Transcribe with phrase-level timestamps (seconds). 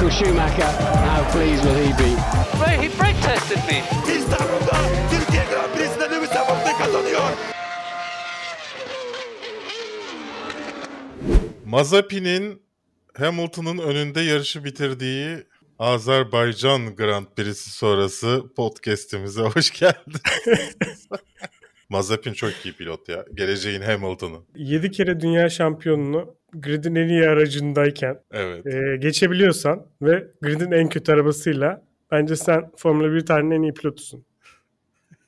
[0.00, 0.70] Michael Schumacher,
[1.04, 2.10] how pleased will he be?
[2.80, 3.82] He brake tested me.
[4.16, 4.76] İstanbul'da
[5.10, 7.20] Türkiye Grand Prix'sinde Lewis Hamilton kazanıyor.
[11.66, 12.62] Mazepin'in
[13.18, 15.46] Hamilton'ın önünde yarışı bitirdiği
[15.78, 21.08] Azerbaycan Grand Prix'si sonrası podcast'imize hoş geldiniz.
[21.90, 23.24] Mazepin çok iyi pilot ya.
[23.34, 24.38] Geleceğin Hamilton'ı.
[24.56, 28.66] 7 kere dünya şampiyonunu gridin en iyi aracındayken Evet.
[28.66, 34.24] e, geçebiliyorsan ve gridin en kötü arabasıyla bence sen Formula 1 tarihinin en iyi pilotusun.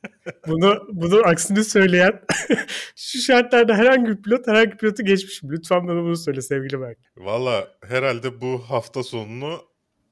[0.49, 2.21] Bunu bunu aksini söyleyen
[2.97, 5.53] şu şartlarda herhangi bir pilot herhangi bir pilotu geçmiş mi?
[5.53, 6.99] Lütfen bana bunu söyle sevgili Berk.
[7.17, 9.61] Valla herhalde bu hafta sonunu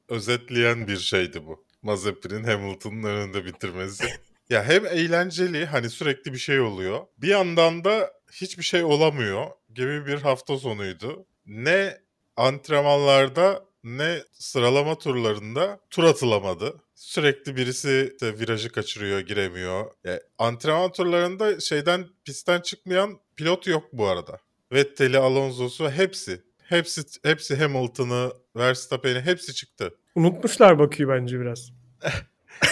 [0.09, 1.65] özetleyen bir şeydi bu.
[1.83, 4.05] Mazepin'in Hamilton'ın önünde bitirmesi.
[4.51, 7.01] ya hem eğlenceli hani sürekli bir şey oluyor.
[7.19, 11.27] Bir yandan da hiçbir şey olamıyor gibi bir hafta sonuydu.
[11.47, 11.99] Ne
[12.37, 16.75] antrenmanlarda ne sıralama turlarında tur atılamadı.
[16.95, 19.91] Sürekli birisi işte virajı kaçırıyor, giremiyor.
[20.05, 24.39] Ya, antrenman turlarında şeyden pistten çıkmayan pilot yok bu arada.
[24.73, 26.43] Vettel'i, Alonso'su hepsi.
[26.63, 29.95] Hepsi hepsi Hamilton'ı, Verstappen'i hepsi çıktı.
[30.15, 31.71] Unutmuşlar Bakü'yü bence biraz.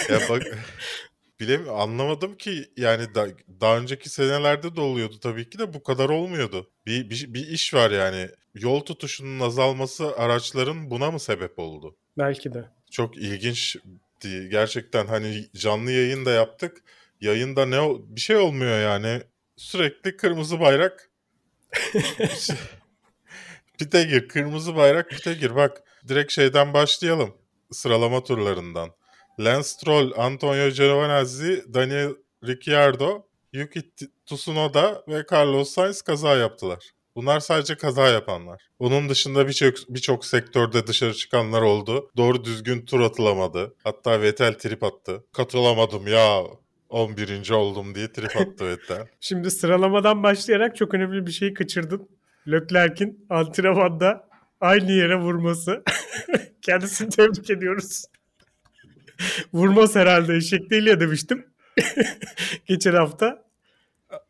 [0.09, 0.41] Ya bak
[1.39, 3.27] bilem anlamadım ki yani da,
[3.61, 6.69] daha önceki senelerde de oluyordu tabii ki de bu kadar olmuyordu.
[6.85, 8.29] Bir, bir, bir iş var yani.
[8.55, 11.95] Yol tutuşunun azalması araçların buna mı sebep oldu?
[12.17, 12.65] Belki de.
[12.91, 13.77] Çok ilginç
[14.49, 16.83] gerçekten hani canlı yayın da yaptık.
[17.21, 17.79] Yayında ne
[18.15, 19.21] bir şey olmuyor yani.
[19.57, 21.09] Sürekli kırmızı bayrak.
[23.77, 25.55] pite gir, kırmızı bayrak pite gir.
[25.55, 27.37] Bak direkt şeyden başlayalım.
[27.71, 28.98] Sıralama turlarından.
[29.39, 32.09] Lance Stroll, Antonio Giovinazzi, Daniel
[32.47, 33.81] Ricciardo, Yuki
[34.25, 36.91] Tsunoda ve Carlos Sainz kaza yaptılar.
[37.15, 38.61] Bunlar sadece kaza yapanlar.
[38.79, 42.09] Bunun dışında birçok birçok sektörde dışarı çıkanlar oldu.
[42.17, 43.75] Doğru düzgün tur atılamadı.
[43.83, 45.23] Hatta Vettel trip attı.
[45.33, 46.43] Katılamadım ya
[46.89, 47.51] 11.
[47.51, 49.07] oldum diye trip attı Vettel.
[49.19, 52.09] Şimdi sıralamadan başlayarak çok önemli bir şeyi kaçırdın.
[52.47, 54.29] Leclerc'in antrenmanda
[54.61, 55.83] aynı yere vurması.
[56.61, 58.05] Kendisini tebrik ediyoruz.
[59.53, 61.45] Vurmaz herhalde eşek değil ya demiştim.
[62.65, 63.45] Geçen hafta.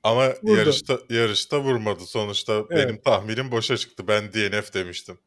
[0.03, 0.55] Ama Vurdu.
[0.57, 2.05] yarışta yarışta vurmadı.
[2.05, 2.88] Sonuçta Evet.
[2.88, 4.07] benim tahminim boşa çıktı.
[4.07, 5.17] Ben DNF demiştim.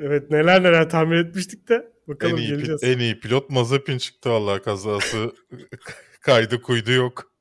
[0.00, 1.74] Evet neler neler tahmin etmiştik de.
[1.74, 2.82] En Bakalım iyi, pi- geleceğiz.
[2.84, 5.32] en iyi pilot Mazepin çıktı vallahi kazası.
[6.20, 7.32] Kaydı kuydu yok.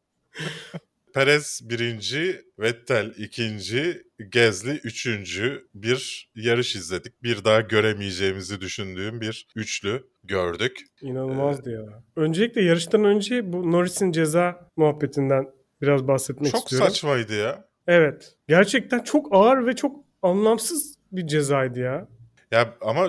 [1.14, 7.24] Perez birinci, Vettel ikinci, Gezli üçüncü bir yarış izledik.
[7.24, 10.86] Bir daha göremeyeceğimizi düşündüğüm bir üçlü gördük.
[11.02, 12.04] İnanılmazdı ya.
[12.16, 15.48] Öncelikle yarıştan önce bu Norris'in ceza muhabbetinden
[15.82, 16.88] biraz bahsetmek Çok istiyorum.
[16.88, 17.66] saçmaydı ya.
[17.88, 18.36] Evet.
[18.48, 22.08] Gerçekten çok ağır ve çok anlamsız bir cezaydı ya.
[22.52, 23.08] Ya ama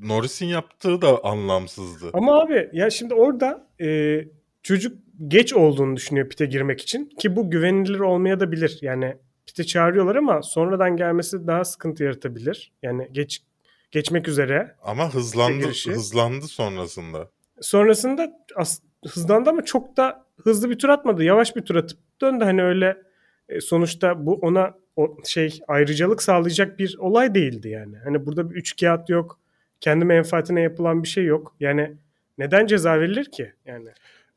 [0.00, 2.10] Norris'in yaptığı da anlamsızdı.
[2.12, 4.20] Ama abi ya şimdi orada e,
[4.62, 4.98] çocuk
[5.28, 8.78] geç olduğunu düşünüyor pite girmek için ki bu güvenilir olmaya da bilir.
[8.82, 12.72] Yani pite çağırıyorlar ama sonradan gelmesi daha sıkıntı yaratabilir.
[12.82, 13.42] Yani geç
[13.94, 14.74] geçmek üzere.
[14.82, 17.30] Ama hızlandı, hızlandı sonrasında.
[17.60, 21.24] Sonrasında as- hızlandı ama çok da hızlı bir tur atmadı.
[21.24, 22.44] Yavaş bir tur atıp döndü.
[22.44, 22.96] Hani öyle
[23.48, 27.96] e, sonuçta bu ona o şey ayrıcalık sağlayacak bir olay değildi yani.
[28.04, 29.40] Hani burada bir üç kağıt yok.
[29.80, 31.56] Kendi menfaatine yapılan bir şey yok.
[31.60, 31.96] Yani
[32.38, 33.52] neden ceza verilir ki?
[33.66, 33.88] Yani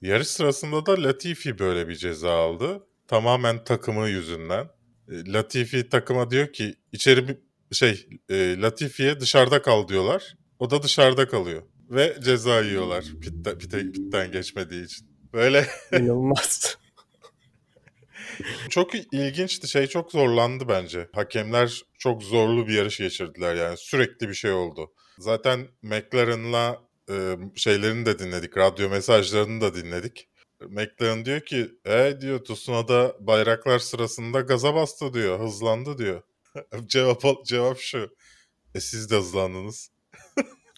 [0.02, 2.84] Yarış sırasında da Latifi böyle bir ceza aldı.
[3.08, 4.66] Tamamen takımı yüzünden.
[5.12, 7.38] E, Latifi takıma diyor ki içeri
[7.72, 10.36] şey e, Latifi'ye dışarıda kal diyorlar.
[10.60, 11.64] O da dışarıda kalıyor.
[11.90, 15.08] Ve ceza yiyorlar pitte, pite, pitten geçmediği için.
[15.34, 16.78] Böyle inanılmaz.
[18.70, 19.68] çok ilginçti.
[19.68, 21.08] Şey çok zorlandı bence.
[21.14, 23.78] Hakemler çok zorlu bir yarış geçirdiler yani.
[23.78, 24.94] Sürekli bir şey oldu.
[25.20, 28.58] Zaten McLaren'la e, şeylerini de dinledik.
[28.58, 30.30] Radyo mesajlarını da dinledik.
[30.62, 35.40] McLaren diyor ki e diyor Tsunoda bayraklar sırasında gaza bastı diyor.
[35.40, 36.22] Hızlandı diyor.
[36.86, 38.16] cevap cevap şu.
[38.76, 39.92] E siz de hızlandınız.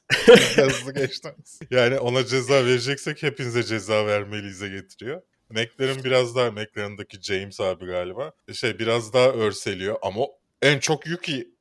[0.56, 1.60] Hızlı geçtiniz.
[1.72, 5.22] Yani ona ceza vereceksek hepinize ceza vermeliyiz'e getiriyor.
[5.50, 8.31] McLaren biraz daha McLaren'daki James abi galiba.
[8.54, 10.26] Şey biraz daha örseliyor ama
[10.62, 11.52] en çok Yuki.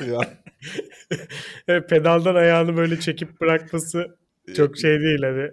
[0.00, 0.26] Yani,
[1.68, 4.16] Evet, pedaldan ayağını böyle çekip bırakması
[4.56, 5.50] çok şey değil hani.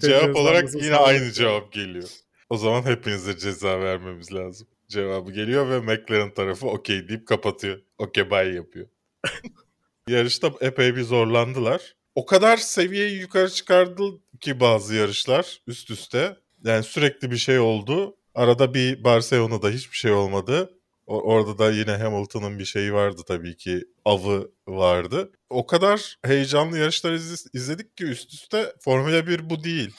[0.00, 2.08] Cevap olarak yine aynı cevap geliyor.
[2.54, 4.68] O zaman hepinize ceza vermemiz lazım.
[4.88, 7.78] Cevabı geliyor ve McLaren tarafı okey deyip kapatıyor.
[7.98, 8.86] Okey bye yapıyor.
[10.08, 11.96] Yarışta epey bir zorlandılar.
[12.14, 14.02] O kadar seviyeyi yukarı çıkardı
[14.40, 16.36] ki bazı yarışlar üst üste.
[16.64, 18.16] Yani sürekli bir şey oldu.
[18.34, 20.70] Arada bir Barcelona'da hiçbir şey olmadı.
[21.06, 23.84] Orada da yine Hamilton'ın bir şeyi vardı tabii ki.
[24.04, 25.32] Avı vardı.
[25.50, 29.94] O kadar heyecanlı yarışlar iz- izledik ki üst üste Formula 1 bu değil.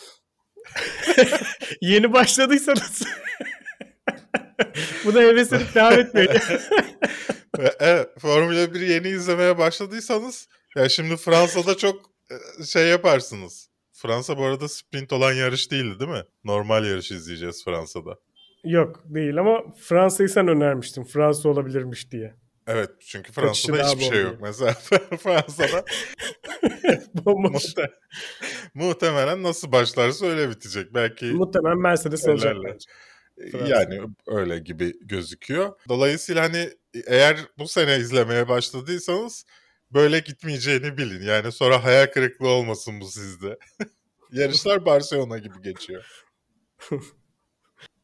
[1.81, 3.03] Yeni başladıysanız
[5.05, 6.29] buna heves edip devam etmeyin.
[7.59, 13.69] Ve evet, Formula 1 yeni izlemeye başladıysanız ya şimdi Fransa'da çok e, şey yaparsınız.
[13.93, 16.23] Fransa bu arada sprint olan yarış değildi değil mi?
[16.43, 18.15] Normal yarış izleyeceğiz Fransa'da.
[18.63, 21.03] Yok değil ama Fransa'yı sen önermiştin.
[21.03, 22.35] Fransa olabilirmiş diye.
[22.67, 24.35] Evet çünkü Fransa'da hiçbir şey yok.
[24.41, 24.73] Mesela
[25.23, 25.85] Fransa'da
[27.25, 27.63] Bomboş.
[27.63, 27.91] muhte-
[28.73, 30.93] muhtemelen nasıl başlarsa öyle bitecek.
[30.93, 32.73] Belki Muhtemelen Mercedes olacak Ölerler.
[32.73, 32.89] bence.
[33.51, 33.67] Fransa.
[33.67, 35.79] yani öyle gibi gözüküyor.
[35.89, 36.69] Dolayısıyla hani
[37.07, 39.45] eğer bu sene izlemeye başladıysanız
[39.91, 41.23] böyle gitmeyeceğini bilin.
[41.27, 43.57] Yani sonra hayal kırıklığı olmasın bu sizde.
[44.31, 46.25] Yarışlar Barcelona gibi geçiyor.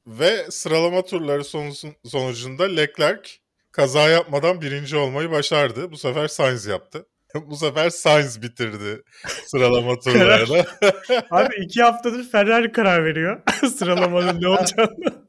[0.07, 3.31] Ve sıralama turları sonucu- sonucunda Leclerc
[3.71, 5.91] kaza yapmadan birinci olmayı başardı.
[5.91, 7.05] Bu sefer Sainz yaptı.
[7.45, 9.03] bu sefer Sainz bitirdi
[9.45, 10.65] sıralama turlarını.
[11.31, 13.41] Abi iki haftadır Ferrari karar veriyor
[13.77, 15.23] sıralamanın ne olacağını.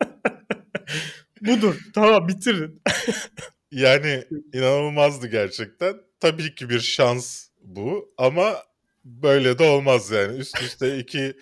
[1.41, 1.75] Budur.
[1.95, 2.83] Tamam bitirin.
[3.71, 5.95] Yani inanılmazdı gerçekten.
[6.21, 8.57] Tabii ki bir şans bu ama
[9.05, 10.39] böyle de olmaz yani.
[10.39, 11.37] Üst üste iki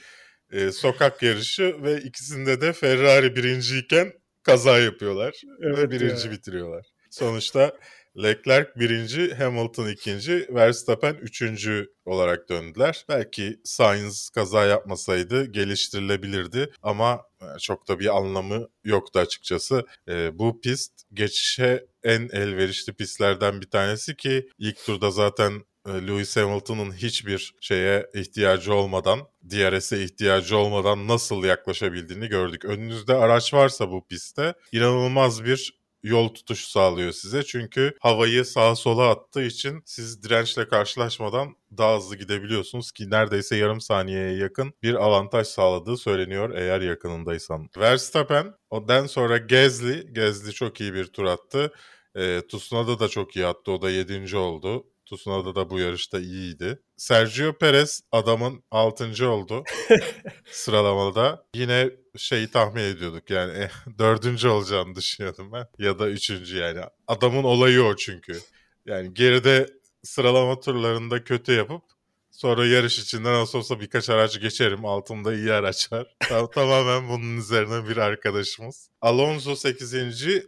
[0.52, 4.12] e, sokak yarışı ve ikisinde de Ferrari birinciyken
[4.42, 6.32] kaza yapıyorlar ve Evet birinci ya.
[6.32, 6.86] bitiriyorlar.
[7.10, 7.72] Sonuçta
[8.16, 13.04] Leclerc birinci, Hamilton ikinci, Verstappen üçüncü olarak döndüler.
[13.08, 19.86] Belki Sainz kaza yapmasaydı geliştirilebilirdi ama e, çok da bir anlamı yoktu açıkçası.
[20.08, 25.52] E, bu pist geçişe en elverişli pistlerden bir tanesi ki ilk turda zaten
[25.86, 29.20] e, Lewis Hamilton'ın hiçbir şeye ihtiyacı olmadan,
[29.50, 32.64] DRS'e ihtiyacı olmadan nasıl yaklaşabildiğini gördük.
[32.64, 37.42] Önünüzde araç varsa bu pistte inanılmaz bir yol tutuşu sağlıyor size.
[37.42, 43.80] Çünkü havayı sağa sola attığı için siz dirençle karşılaşmadan daha hızlı gidebiliyorsunuz ki neredeyse yarım
[43.80, 47.68] saniyeye yakın bir avantaj sağladığı söyleniyor eğer yakınındaysan.
[47.78, 51.72] Verstappen ondan sonra Gezli, Gezli çok iyi bir tur attı.
[52.16, 53.72] E, Tsunoda da çok iyi attı.
[53.72, 54.36] O da 7.
[54.36, 54.86] oldu.
[55.06, 56.82] Tsunoda da bu yarışta iyiydi.
[56.96, 59.28] Sergio Perez adamın 6.
[59.28, 59.64] oldu
[60.50, 61.44] sıralamada.
[61.54, 65.66] Yine şeyi tahmin ediyorduk yani eh, dördüncü olacağını düşünüyordum ben.
[65.78, 66.80] Ya da üçüncü yani.
[67.06, 68.40] Adamın olayı o çünkü.
[68.86, 69.66] Yani geride
[70.02, 71.82] sıralama turlarında kötü yapıp
[72.30, 74.84] sonra yarış içinde nasıl olsa birkaç araç geçerim.
[74.84, 76.16] Altında iyi araç var.
[76.28, 78.88] Tam- Tamamen bunun üzerine bir arkadaşımız.
[79.00, 79.94] Alonso 8.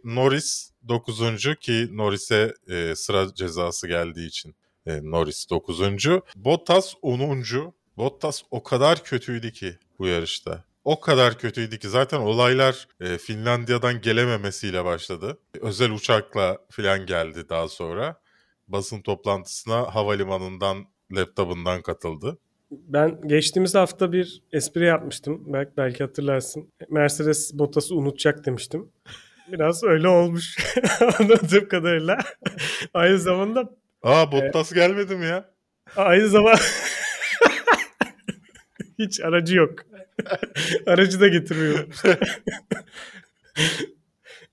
[0.03, 1.19] Norris 9.
[1.61, 4.55] ki Norris'e e, sıra cezası geldiği için
[4.85, 5.81] e, Norris 9.
[6.35, 7.73] Bottas 10.
[7.97, 10.63] Bottas o kadar kötüydü ki bu yarışta.
[10.83, 15.37] O kadar kötüydü ki zaten olaylar e, Finlandiya'dan gelememesiyle başladı.
[15.61, 18.21] Özel uçakla filan geldi daha sonra.
[18.67, 22.37] Basın toplantısına havalimanından laptopundan katıldı.
[22.71, 25.43] Ben geçtiğimiz hafta bir espri yapmıştım.
[25.53, 26.71] Belki, belki hatırlarsın.
[26.89, 28.91] Mercedes Bottas'ı unutacak demiştim.
[29.51, 30.57] Biraz öyle olmuş
[31.19, 32.17] anladığım kadarıyla.
[32.93, 33.69] aynı zamanda
[34.03, 35.53] Aa Bottas gelmedi mi ya?
[35.95, 36.55] aynı zaman
[39.05, 39.73] hiç aracı yok.
[40.87, 41.87] aracı da getirmiyor.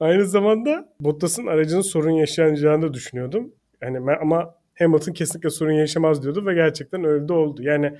[0.00, 3.52] aynı zamanda Bottas'ın aracının sorun yaşayacağını da düşünüyordum.
[3.82, 7.62] Yani ama Hamilton kesinlikle sorun yaşamaz diyordu ve gerçekten öyle de oldu.
[7.62, 7.98] Yani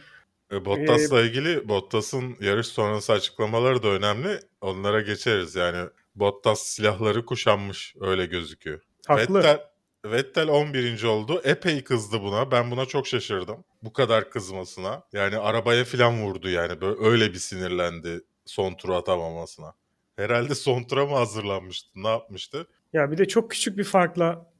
[0.53, 4.39] E, Bottas'la ilgili Bottas'ın yarış sonrası açıklamaları da önemli.
[4.61, 5.89] Onlara geçeriz yani.
[6.15, 8.81] Bottas silahları kuşanmış öyle gözüküyor.
[9.07, 9.39] haklı.
[9.39, 9.59] Vettel,
[10.05, 11.05] Vettel 11.
[11.05, 11.41] oldu.
[11.45, 12.51] Epey kızdı buna.
[12.51, 13.65] Ben buna çok şaşırdım.
[13.83, 15.03] Bu kadar kızmasına.
[15.13, 16.81] Yani arabaya falan vurdu yani.
[16.81, 19.75] Böyle öyle bir sinirlendi son turu atamamasına.
[20.17, 21.89] Herhalde son tura mı hazırlanmıştı?
[21.95, 22.67] Ne yapmıştı?
[22.93, 24.51] Ya bir de çok küçük bir farkla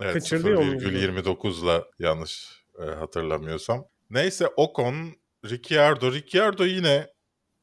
[0.00, 0.74] Evet, Kaçırdı ya onu.
[0.74, 3.88] 0,29'la yanlış e, hatırlamıyorsam.
[4.10, 6.12] Neyse Ocon, Ricciardo.
[6.12, 7.06] Ricciardo yine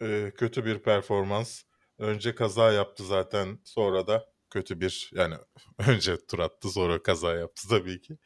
[0.02, 1.62] e, kötü bir performans.
[1.98, 5.36] Önce kaza yaptı zaten sonra da kötü bir yani
[5.88, 8.18] önce tur attı sonra kaza yaptı tabii ki.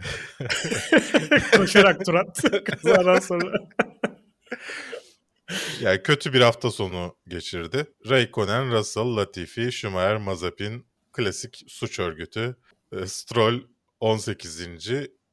[1.56, 3.58] koşarak tur attı kazadan sonra.
[5.80, 7.86] Yani kötü bir hafta sonu geçirdi.
[8.08, 12.56] Raikkonen, Russell, Latifi, Schumacher, Mazepin klasik suç örgütü.
[12.92, 13.60] E, Stroll
[14.00, 14.90] 18.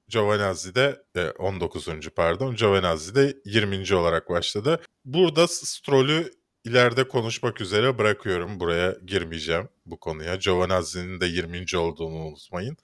[0.07, 1.87] Giovinazzi de e, 19.
[2.15, 2.55] pardon.
[2.55, 3.95] Giovinazzi de 20.
[3.95, 4.81] olarak başladı.
[5.05, 6.31] Burada Stroll'ü
[6.63, 8.59] ileride konuşmak üzere bırakıyorum.
[8.59, 10.35] Buraya girmeyeceğim bu konuya.
[10.35, 11.77] Giovinazzi'nin de 20.
[11.77, 12.77] olduğunu unutmayın.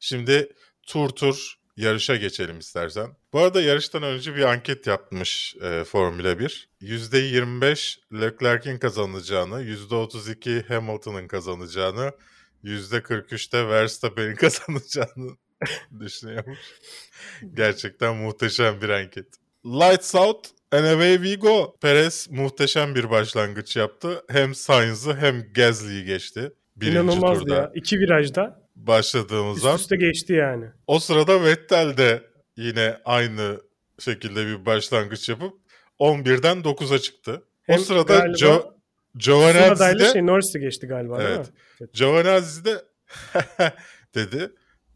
[0.00, 0.52] Şimdi
[0.88, 3.16] tur tur yarışa geçelim istersen.
[3.32, 6.68] Bu arada yarıştan önce bir anket yapmış e, Formula 1.
[6.80, 12.12] %25 Leclerc'in kazanacağını, %32 Hamilton'ın kazanacağını,
[12.64, 15.36] %43'te Verstappen'in kazanacağını
[16.00, 16.58] düşünüyormuş.
[17.54, 19.26] Gerçekten muhteşem bir anket.
[19.64, 21.76] Lights out and away we go.
[21.80, 24.24] Perez muhteşem bir başlangıç yaptı.
[24.28, 26.52] Hem Sainz'ı hem Gasly'yi geçti.
[26.76, 27.72] Birinci İnanılmazdı turda ya.
[27.74, 29.76] İki virajda başladığımız üst an.
[29.76, 30.64] üste geçti yani.
[30.86, 32.22] O sırada Vettel de
[32.56, 33.60] yine aynı
[33.98, 35.54] şekilde bir başlangıç yapıp
[36.00, 37.42] 11'den 9'a çıktı.
[37.68, 38.74] O Hem sırada galiba jo-
[39.18, 41.50] Tsunoda'yla de şey Norris'i geçti galiba değil Evet.
[41.80, 41.86] mi?
[41.92, 42.84] Giovanazzi de
[44.14, 44.50] dedi.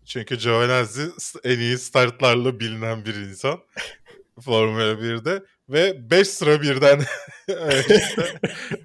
[0.07, 1.03] Çünkü Giovanazzi
[1.45, 3.61] en iyi startlarla bilinen bir insan.
[4.41, 7.01] Formula 1'de ve 5 sıra birden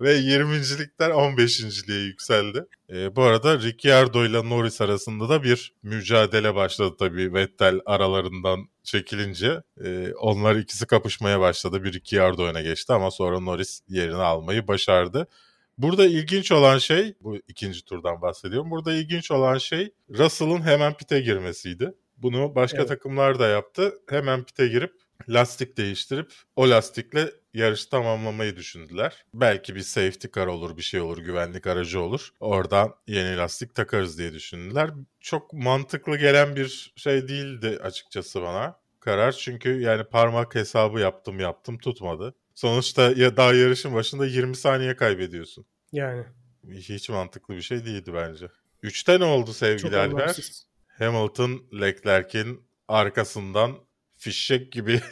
[0.01, 2.65] ve 20.likten 15.liğe yükseldi.
[2.89, 9.61] Ee, bu arada Ricciardo ile Norris arasında da bir mücadele başladı tabii Vettel aralarından çekilince.
[9.83, 11.83] Ee, onlar ikisi kapışmaya başladı.
[11.83, 15.27] Bir Ricciardo öne geçti ama sonra Norris yerini almayı başardı.
[15.77, 18.71] Burada ilginç olan şey, bu ikinci turdan bahsediyorum.
[18.71, 21.93] Burada ilginç olan şey Russell'ın hemen pite girmesiydi.
[22.17, 22.87] Bunu başka Evet.
[22.87, 23.93] takımlar da yaptı.
[24.09, 24.93] Hemen pite girip
[25.29, 29.25] lastik değiştirip o lastikle yarışı tamamlamayı düşündüler.
[29.33, 32.29] Belki bir safety car olur, bir şey olur, güvenlik aracı olur.
[32.39, 34.89] Oradan yeni lastik takarız diye düşündüler.
[35.19, 39.31] Çok mantıklı gelen bir şey değildi açıkçası bana karar.
[39.31, 42.35] Çünkü yani parmak hesabı yaptım yaptım tutmadı.
[42.55, 45.65] Sonuçta ya daha yarışın başında 20 saniye kaybediyorsun.
[45.91, 46.23] Yani.
[46.69, 48.47] Hiç mantıklı bir şey değildi bence.
[48.83, 50.19] Üçte ne oldu sevgili Çok Alper?
[50.21, 50.67] anlamsız.
[50.87, 53.86] Hamilton Leclerc'in arkasından
[54.17, 55.01] fişek gibi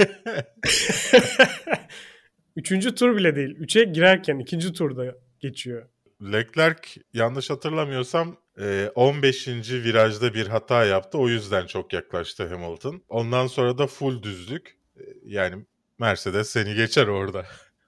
[2.56, 3.56] Üçüncü tur bile değil.
[3.56, 5.90] Üçe girerken ikinci turda geçiyor.
[6.22, 9.48] Leclerc yanlış hatırlamıyorsam e, 15.
[9.72, 11.18] virajda bir hata yaptı.
[11.18, 13.04] O yüzden çok yaklaştı Hamilton.
[13.10, 14.78] Ondan sonra da full düzlük.
[14.98, 15.66] E, Yani
[16.00, 17.46] Mercedes seni geçer orada.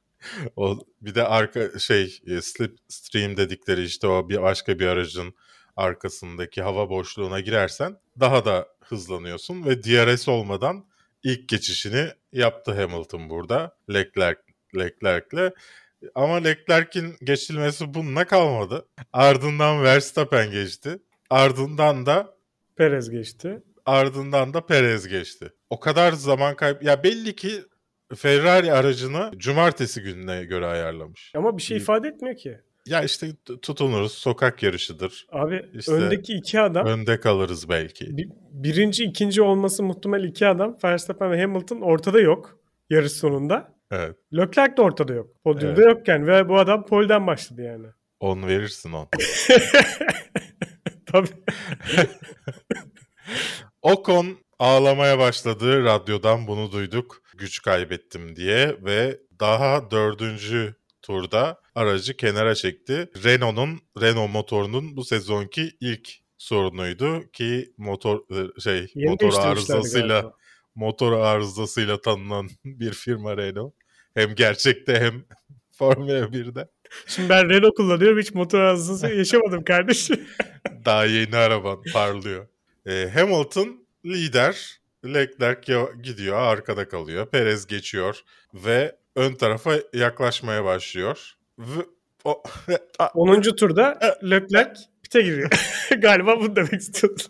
[0.56, 5.34] o bir de arka şey e, slipstream dedikleri işte o bir başka bir aracın
[5.76, 10.86] arkasındaki hava boşluğuna girersen daha da hızlanıyorsun ve DRS olmadan
[11.28, 14.40] ilk geçişini yaptı Hamilton burada Leclerc
[14.76, 15.54] Leclerc'le.
[16.16, 18.88] Ama Leclerc'in geçilmesi bununla kalmadı.
[19.14, 21.00] Ardından Verstappen geçti.
[21.30, 22.38] Ardından da
[22.76, 23.64] Perez geçti.
[23.86, 25.54] ardından da Perez geçti.
[25.70, 27.62] O kadar zaman kayıp ya belli ki
[28.16, 31.32] Ferrari aracını cumartesi gününe göre ayarlamış.
[31.36, 32.60] Ama bir şey ifade etmiyor ki.
[32.88, 33.28] Ya işte
[33.62, 35.28] tutunuruz sokak yarışıdır.
[35.32, 38.18] Abi İşte öndeki iki adam Önde kalırız belki.
[38.18, 43.74] bir- birinci ikinci olması muhtemel iki adam Verstappen ve Hamilton ortada yok yarış sonunda.
[43.92, 44.16] Evet.
[44.34, 45.44] Leclerc de ortada yok.
[45.44, 45.96] Podyumda Evet.
[45.96, 47.88] yokken ve bu adam polden başladı yani.
[48.20, 49.08] 10 verirsin on.
[51.06, 51.28] Tabii.
[53.82, 55.84] Ocon ağlamaya başladı.
[55.84, 57.22] Radyodan bunu duyduk.
[57.38, 63.10] Güç kaybettim diye ve daha dördüncü turda aracı kenara çekti.
[63.24, 70.34] Renault'un Renault motorunun bu sezonki ilk sorunuydu ki motor e, şey Yeni motor arızasıyla galiba.
[70.76, 73.74] motor arızasıyla tanınan bir firma Renault.
[74.14, 75.24] Hem gerçekte hem
[75.72, 76.68] Formula 1'de.
[77.08, 80.28] Şimdi ben Renault kullanıyorum hiç motor arızası yaşamadım kardeşim.
[80.86, 82.48] Daha yeni araban parlıyor.
[82.86, 84.78] Ee, Hamilton lider.
[85.06, 87.28] Leclerc gidiyor arkada kalıyor.
[87.32, 88.22] Perez geçiyor
[88.54, 91.37] ve ön tarafa yaklaşmaya başlıyor.
[91.60, 91.82] Ve
[92.26, 92.44] o,
[93.14, 93.42] 10.
[93.42, 95.50] turda Leclerc pite giriyor.
[95.98, 97.26] Galiba bunu demek istiyordun.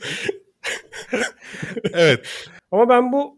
[1.94, 2.28] evet
[2.72, 3.38] Ama ben bu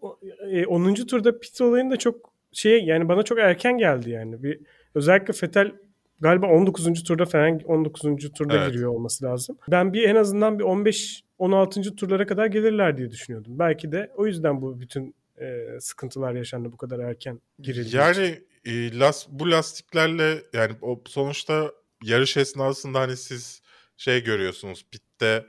[0.52, 0.94] e, 10.
[0.94, 4.44] turda pit olayını da çok şey yani bana çok erken geldi yani.
[4.44, 4.60] Bir
[4.96, 5.72] özellikle Vettel
[6.20, 7.04] galiba 19.
[7.04, 8.32] turda falan 19.
[8.38, 8.72] turda Evet.
[8.72, 9.58] giriyor olması lazım.
[9.72, 11.96] Ben bir en azından bir 15 16.
[11.96, 13.60] turlara kadar gelirler diye düşünüyordum.
[13.60, 17.98] Belki de o yüzden bu bütün e, sıkıntılar yaşandı bu kadar erken girildiği için.
[17.98, 21.72] yani e, las, bu lastiklerle yani o sonuçta
[22.04, 23.62] yarış esnasında hani siz
[23.98, 25.46] şey görüyorsunuz pitte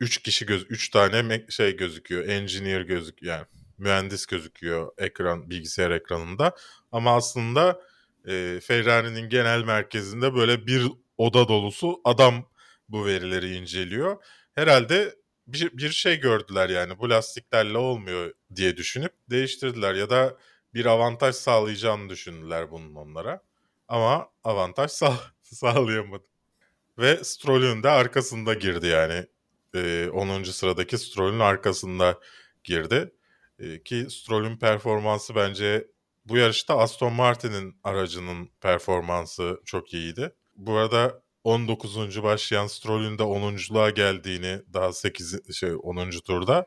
[0.00, 2.28] 3 kişi göz 3 tane şey gözüküyor.
[2.28, 3.46] Engineer gözük yani
[3.78, 6.56] mühendis gözüküyor ekran bilgisayar ekranında.
[6.92, 7.80] Ama aslında
[8.28, 10.86] e, Ferrari'nin genel merkezinde böyle bir
[11.18, 12.48] oda dolusu adam
[12.88, 14.24] bu verileri inceliyor.
[14.54, 15.14] Herhalde
[15.46, 20.36] bir, bir şey gördüler yani bu lastiklerle olmuyor diye düşünüp değiştirdiler ya da
[20.74, 23.42] bir avantaj sağlayacağını düşündüler bunun onlara.
[23.88, 26.24] Ama avantaj sağ, sağlayamadı.
[26.98, 29.26] Ve Stroll'ün de arkasında girdi yani.
[29.74, 30.42] Ee, 10.
[30.42, 32.20] sıradaki Stroll'ün arkasında
[32.64, 33.12] girdi.
[33.58, 35.88] Ee, ki Stroll'ün performansı bence
[36.24, 40.34] bu yarışta Aston Martin'in aracının performansı çok iyiydi.
[40.56, 42.22] Bu arada 19.
[42.22, 46.10] başlayan Stroll'ün de 10.luğa geldiğini daha 8 şey 10.
[46.10, 46.66] turda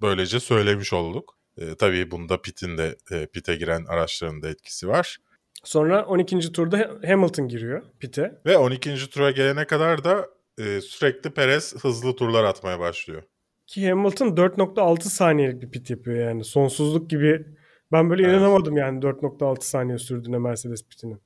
[0.00, 1.38] böylece söylemiş olduk.
[1.58, 5.18] Ee, tabii bunda Pitt'in de e, Pitt'e giren araçların da etkisi var.
[5.64, 6.52] Sonra 12.
[6.52, 8.40] turda Hamilton giriyor pite.
[8.46, 9.10] Ve 12.
[9.10, 13.22] tura gelene kadar da e, sürekli Perez hızlı turlar atmaya başlıyor.
[13.66, 16.44] Ki Hamilton 4.6 saniyelik bir pit yapıyor yani.
[16.44, 17.46] Sonsuzluk gibi.
[17.92, 18.32] Ben böyle Evet.
[18.34, 21.20] inanamadım yani 4.6 saniye sürdüğüne Mercedes pitinin.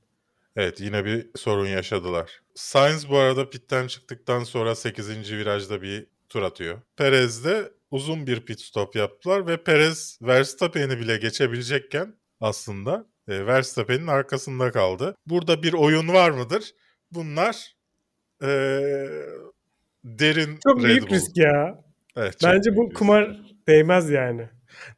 [0.55, 2.31] Evet yine bir sorun yaşadılar.
[2.55, 5.31] Sainz bu arada pitten çıktıktan sonra 8.
[5.37, 6.81] virajda bir tur atıyor.
[6.97, 14.07] Perez de uzun bir pit stop yaptılar ve Perez Verstappen'i bile geçebilecekken aslında e, Verstappen'in
[14.07, 15.15] arkasında kaldı.
[15.25, 16.71] Burada bir oyun var mıdır?
[17.11, 17.75] Bunlar
[18.43, 18.47] e,
[20.03, 21.15] derin Çok Red büyük Bull.
[21.15, 21.83] risk ya.
[22.15, 22.97] Evet, Bence bu risk.
[22.97, 24.49] kumar değmez yani.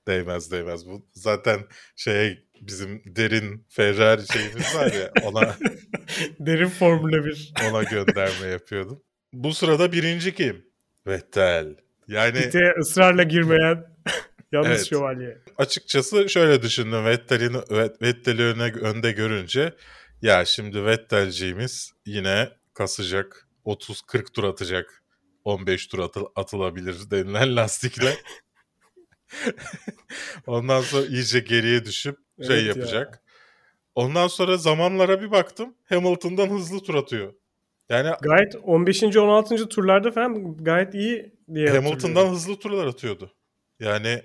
[0.08, 0.88] Değmez değmez.
[0.88, 1.60] Bu zaten
[1.96, 5.56] şeye bizim derin Ferrari şeyimiz var ya ona
[6.40, 7.54] Derin Formula 1.
[7.70, 9.04] ona gönderme yapıyordum.
[9.34, 10.66] Bu sırada birinci kim?
[11.08, 11.76] Vettel.
[12.12, 13.86] Yani Pit'e ısrarla girmeyen
[14.52, 14.88] yalnız Evet.
[14.90, 15.38] şövalye.
[15.58, 17.06] açıkçası şöyle düşündüm.
[17.06, 19.74] Vettel'in Vet- Vettel'i öne, önde görünce
[20.22, 23.48] ya şimdi Vettel'ciğimiz yine kasacak.
[23.66, 25.04] 30-40 tur atacak.
[25.44, 28.14] 15 tur atıl- atılabilir denilen lastikle.
[30.48, 32.68] Ondan sonra iyice geriye düşüp şey Evet ya.
[32.82, 33.22] yapacak.
[33.96, 35.76] Ondan sonra zamanlara bir baktım.
[35.90, 37.34] Hamilton'dan hızlı tur atıyor.
[37.90, 39.04] Yani Gayet 15.
[39.04, 39.70] 16.
[39.70, 43.32] turlarda falan gayet iyi diye Hamilton'dan hızlı turlar atıyordu.
[43.80, 44.22] Yani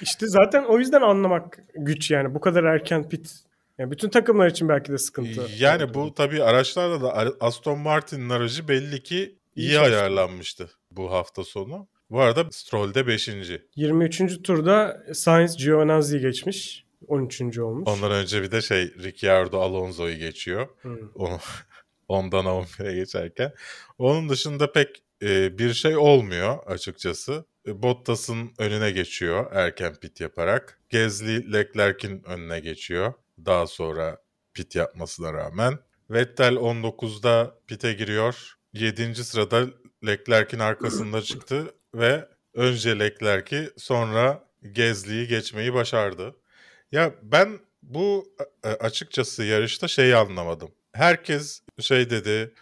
[0.00, 2.34] İşte zaten o yüzden anlamak güç yani.
[2.34, 3.30] Bu kadar erken pit.
[3.78, 5.46] Yani bütün takımlar için belki de sıkıntı.
[5.58, 11.44] yani bu tabii araçlarda da Aston Martin'in aracı belli ki iyi, İyi ayarlanmıştı bu hafta
[11.44, 11.88] sonu.
[12.10, 13.28] Bu arada Stroll'de 5.
[13.76, 14.42] 23.
[14.42, 16.84] turda Sainz Giovinazzi'yi geçmiş.
[17.06, 17.58] 13.
[17.58, 17.88] olmuş.
[17.88, 20.68] Ondan önce bir de şey Ricciardo Alonso'yu geçiyor.
[20.82, 20.98] Hı.
[21.14, 21.38] Onu,
[22.08, 23.52] ondan 11'e geçerken.
[23.98, 27.44] Onun dışında pek e, bir şey olmuyor açıkçası.
[27.66, 30.80] E, Bottas'ın önüne geçiyor erken pit yaparak.
[30.88, 33.12] Gezli Leclerc'in önüne geçiyor.
[33.46, 34.22] Daha sonra
[34.54, 35.78] pit yapmasına rağmen.
[36.10, 38.54] Vettel 19'da pite giriyor.
[38.72, 39.14] 7.
[39.14, 39.66] sırada
[40.06, 46.36] Leclerc'in arkasında çıktı ve önce Leclerc'i sonra Gezli'yi geçmeyi başardı.
[46.92, 48.34] Ya ben bu
[48.64, 50.70] e, açıkçası yarışta şeyi anlamadım.
[50.92, 52.54] Herkes şey dedi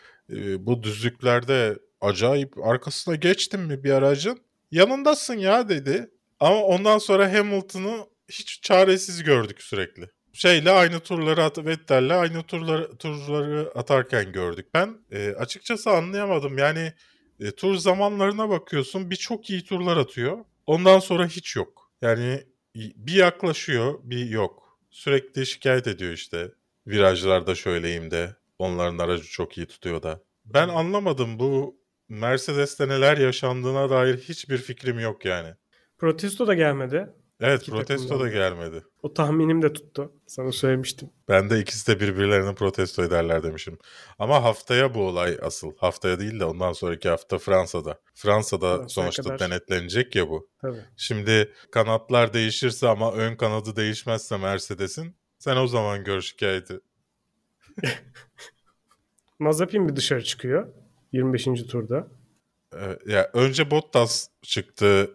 [0.59, 4.41] bu düzlüklerde acayip arkasına geçtin mi bir aracın?
[4.71, 6.11] Yanındasın ya dedi.
[6.41, 10.11] Ama ondan sonra Hamilton'ı hiç çaresiz gördük sürekli.
[10.33, 14.67] Şeyle aynı turları at Vettel'le aynı turları turları atarken gördük.
[14.75, 16.59] Ben e, açıkçası anlayamadım.
[16.59, 16.93] Yani
[17.41, 20.39] e, tur zamanlarına bakıyorsun bir çok iyi turlar atıyor.
[20.67, 21.91] Ondan sonra hiç yok.
[22.03, 24.79] Yani bir yaklaşıyor bir yok.
[24.91, 26.51] Sürekli şikayet ediyor işte.
[26.87, 30.21] Virajlarda şöyleyim de onların aracı çok iyi tutuyor da.
[30.45, 31.77] Ben anlamadım bu
[32.09, 35.55] Mercedes'te neler yaşandığına dair hiçbir fikrim yok yani.
[35.99, 37.09] Protesto da gelmedi.
[37.40, 38.33] Evet İki protesto da takımdan da.
[38.38, 38.85] gelmedi.
[39.03, 40.12] O tahminim de tuttu.
[40.27, 41.11] Sana söylemiştim.
[41.29, 43.79] Ben de ikisi de birbirlerini protesto ederler demişim.
[44.19, 45.73] Ama haftaya bu olay asıl.
[45.77, 47.99] Haftaya değil de ondan sonraki hafta Fransa'da.
[48.14, 49.38] Fransa'da Fransa'ya sonuçta kadar.
[49.38, 50.49] denetlenecek ya bu.
[50.62, 50.81] Tabii.
[50.97, 56.81] Şimdi kanatlar değişirse ama ön kanadı değişmezse Mercedes'in sen o zaman gör şikayeti.
[59.38, 60.69] Mazepin bir dışarı çıkıyor.
[61.17, 61.45] 25.
[61.45, 62.09] turda.
[63.07, 65.11] Ya önce Bottas çıktı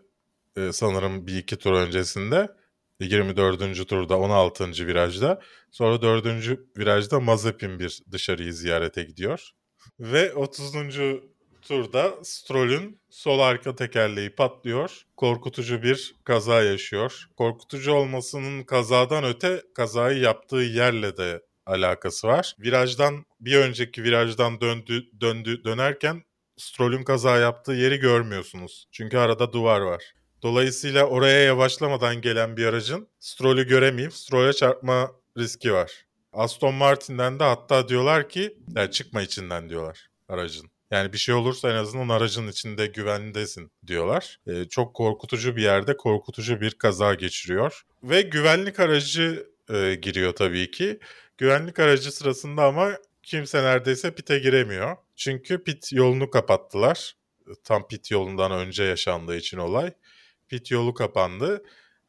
[0.58, 2.48] e, sanırım bir iki tur öncesinde.
[3.00, 3.88] 24.
[3.88, 4.88] turda 16.
[4.88, 5.42] virajda.
[5.72, 6.26] Sonra 4.
[6.78, 9.50] virajda Mazepin bir dışarıyı ziyarete gidiyor.
[10.00, 10.74] Ve 30.
[11.62, 15.02] turda Stroll'ün sol arka tekerleği patlıyor.
[15.18, 17.30] Korkutucu bir kaza yaşıyor.
[17.38, 22.56] Korkutucu olmasının kazadan öte kazayı yaptığı yerle de alakası var.
[22.60, 26.24] Virajdan bir önceki virajdan döndü döndü dönerken
[26.58, 28.88] Stroll'ün kaza yaptığı yeri görmüyorsunuz.
[28.92, 30.04] Çünkü arada duvar var.
[30.42, 35.92] Dolayısıyla oraya yavaşlamadan gelen bir aracın Stroll'ü göremeyip Stroll'e çarpma riski var.
[36.34, 40.72] Aston Martin'den de hatta diyorlar ki yani çıkma içinden diyorlar aracın.
[40.92, 44.40] Yani bir şey olursa en azından aracın içinde güvendesin diyorlar.
[44.48, 47.82] Ee, çok korkutucu bir yerde korkutucu bir kaza geçiriyor.
[48.04, 51.00] Ve güvenlik aracı e, giriyor tabii ki.
[51.42, 54.98] Güvenlik aracı sırasında ama kimse neredeyse pite giremiyor.
[55.16, 57.16] Çünkü pit yolunu kapattılar.
[57.64, 59.94] Tam pit yolundan önce yaşandığı için olay.
[60.48, 61.64] Pit yolu kapandı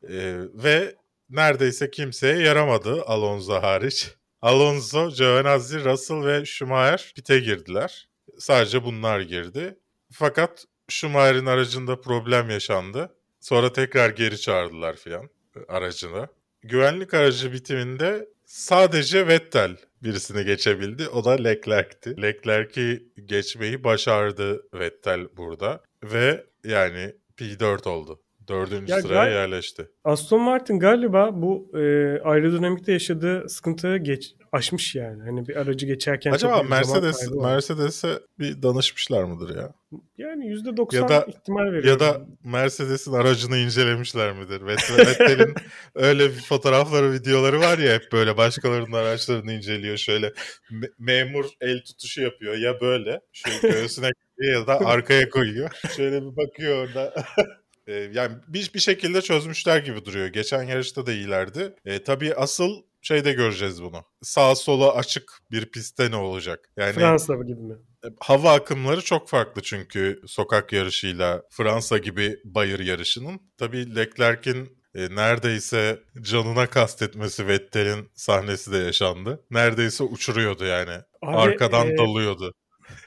[0.08, 0.96] Ee, ve
[1.30, 4.14] neredeyse kimseye yaramadı Alonso hariç.
[4.42, 8.08] Alonso, Giovinazzi, Russell ve Schumacher pite girdiler.
[8.38, 9.78] Sadece bunlar girdi.
[10.12, 13.14] Fakat Schumacher'in aracında problem yaşandı.
[13.40, 15.28] Sonra tekrar geri çağırdılar filan
[15.68, 16.28] aracını.
[16.62, 21.08] Güvenlik aracı bitiminde sadece Vettel birisini geçebildi.
[21.08, 22.22] O da Leclerc'ti.
[22.22, 25.82] Leclerc'i geçmeyi başardı Vettel burada.
[26.04, 28.20] Ve yani P4 oldu.
[28.48, 29.88] Dördüncü Ya sıraya gal- yerleşti.
[30.04, 31.80] Aston Martin galiba bu e,
[32.24, 35.22] aerodinamikte yaşadığı sıkıntıyı geç, aşmış yani.
[35.22, 37.30] Hani bir aracı geçerken Acaba Mercedes.
[37.32, 39.72] Mercedes'e bir danışmışlar mıdır ya?
[40.18, 41.88] Yani %90 Ya da- ihtimal veriyorum.
[41.88, 44.60] Ya da Mercedes'in aracını incelemişler midir?
[44.60, 45.54] Vettel- Vettel'in
[45.94, 49.96] öyle bir fotoğrafları, videoları var ya hep böyle başkalarının araçlarını inceliyor.
[49.96, 50.26] Şöyle
[50.70, 52.54] me- memur el tutuşu yapıyor.
[52.54, 54.10] Ya böyle şu göğsüne
[54.52, 55.70] ya da arkaya koyuyor.
[55.96, 57.14] Şöyle bir bakıyor orada.
[57.86, 60.26] Ee, yani bir, bir şekilde çözmüşler gibi duruyor.
[60.26, 61.74] Geçen yarışta da iyilerdi.
[61.84, 64.04] Ee, tabii asıl şeyde göreceğiz bunu.
[64.22, 66.70] Sağ sola açık bir pistte ne olacak?
[66.76, 67.74] Yani Fransa gibi mi?
[68.20, 73.40] hava akımları çok farklı çünkü sokak yarışıyla Fransa gibi bayır yarışının.
[73.58, 79.44] Tabii Leclerc'in e, neredeyse canına kastetmesi Vettel'in sahnesi de yaşandı.
[79.50, 80.94] Neredeyse uçuruyordu yani.
[81.22, 82.52] Abi, Arkadan e, dalıyordu.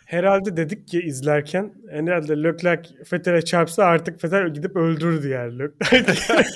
[0.06, 5.72] Herhalde dedik ki izlerken herhalde Leclerc Fethel'e çarpsa artık Fethel gidip öldürürdü yani Leclerc.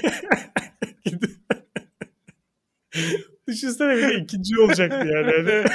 [3.48, 5.32] Düşünsene bir ikinci olacaktı yani.
[5.32, 5.66] Hani-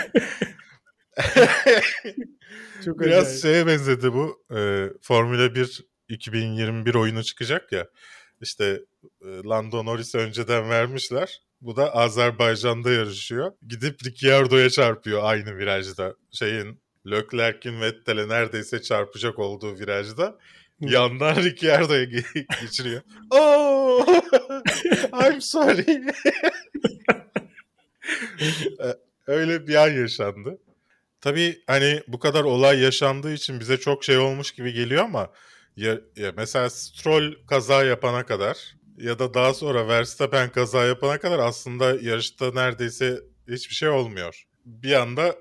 [2.84, 3.42] Çok Biraz acayip.
[3.42, 4.44] şeye benzedi bu.
[4.56, 7.86] E, Formula 1 2021 oyunu çıkacak ya.
[8.40, 8.80] İşte
[9.22, 11.40] e, Lando Norris'e önceden vermişler.
[11.60, 13.52] Bu da Azerbaycan'da yarışıyor.
[13.68, 16.14] Gidip Ricciardo'ya çarpıyor aynı virajda.
[16.32, 16.80] Şeyin
[17.10, 20.38] Leclerc'in Vettel'e neredeyse çarpacak olduğu virajda.
[20.80, 23.02] Yandan Ricciardo'ya ge- geçiriyor.
[23.30, 24.06] Oh!
[25.30, 26.04] I'm sorry.
[28.84, 28.86] E,
[29.26, 30.58] Öyle bir an yaşandı.
[31.20, 35.30] Tabii hani bu kadar olay yaşandığı için bize çok şey olmuş gibi geliyor ama
[35.76, 41.38] ya, ya mesela Stroll kaza yapana kadar ya da daha sonra Verstappen kaza yapana kadar
[41.38, 44.44] aslında yarışta neredeyse hiçbir şey olmuyor.
[44.64, 45.36] Bir anda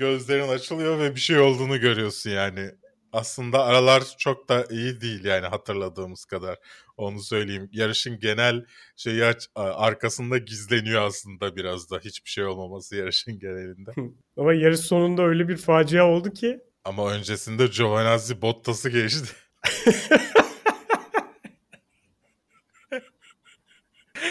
[0.00, 2.70] gözlerin açılıyor ve bir şey olduğunu görüyorsun yani.
[3.12, 6.58] Aslında aralar çok da iyi değil yani hatırladığımız kadar.
[6.96, 7.68] Onu söyleyeyim.
[7.72, 8.64] Yarışın genel
[8.96, 13.90] şeyi aç- arkasında gizleniyor aslında biraz da hiçbir şey olmaması yarışın genelinde.
[14.36, 19.28] Ama yarış sonunda öyle bir facia oldu ki Ama öncesinde Giovinazzi Bottas'ı geçti.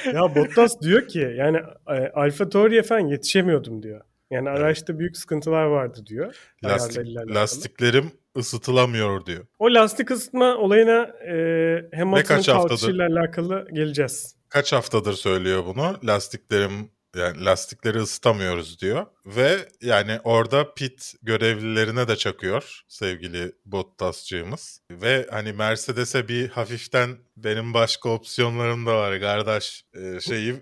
[0.13, 4.01] ya Bottas diyor ki yani e, Alfa Tauri'ye falan yetişemiyordum diyor.
[4.31, 6.53] Yani araçta büyük sıkıntılar vardı diyor.
[6.63, 9.45] Lastik, lastiklerim ısıtılamıyor diyor.
[9.59, 14.35] O lastik ısıtma olayına e, Hamilton'ın kalkışıyla alakalı geleceğiz.
[14.49, 15.97] Kaç haftadır söylüyor bunu?
[16.03, 19.05] Lastiklerim yani lastikleri ısıtamıyoruz diyor.
[19.25, 24.81] Ve yani orada pit görevlilerine de çakıyor sevgili Bottas'cığımız.
[24.91, 30.55] Ve hani Mercedes'e bir hafiften benim başka opsiyonlarım da var kardeş e, şeyi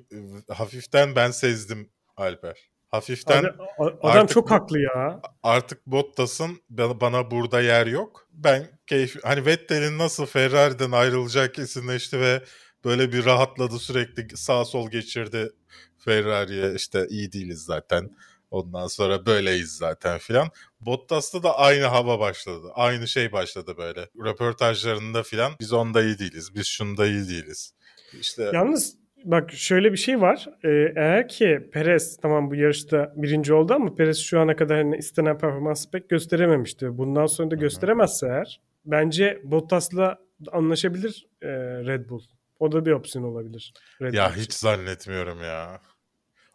[0.50, 2.70] hafiften ben sezdim Alper.
[2.92, 5.22] Hafiften Abi, a- adam artık çok haklı ya.
[5.44, 8.28] artık Bottas'ın bana burada yer yok.
[8.32, 12.44] Ben keyif hani Vettel'in nasıl Ferrari'den ayrılacağı kesinleşti ve
[12.86, 15.52] böyle bir rahatladı sürekli sağ sol geçirdi
[15.98, 18.10] Ferrari'ye işte iyi değiliz zaten.
[18.52, 20.50] Ondan sonra böyleyiz zaten filan.
[20.82, 22.72] Bottas'ta da aynı hava başladı.
[22.74, 24.10] Aynı şey başladı böyle.
[24.26, 26.56] Röportajlarında filan biz onda iyi değiliz.
[26.56, 27.74] Biz şunda iyi değiliz.
[28.20, 30.50] İşte Yalnız bak şöyle bir şey var.
[30.64, 34.98] Ee, eğer ki Perez tamam bu yarışta birinci oldu ama Perez şu ana kadar hani
[34.98, 36.98] istenen performansı pek gösterememişti.
[36.98, 37.62] Bundan sonra da Hı hı.
[37.62, 40.20] gösteremezse eğer bence Bottas'la
[40.52, 41.48] anlaşabilir e,
[41.86, 42.22] Red Bull.
[42.60, 43.74] O da bir opsiyon olabilir.
[44.02, 44.42] Red ya Bull için.
[44.42, 45.82] hiç zannetmiyorum ya.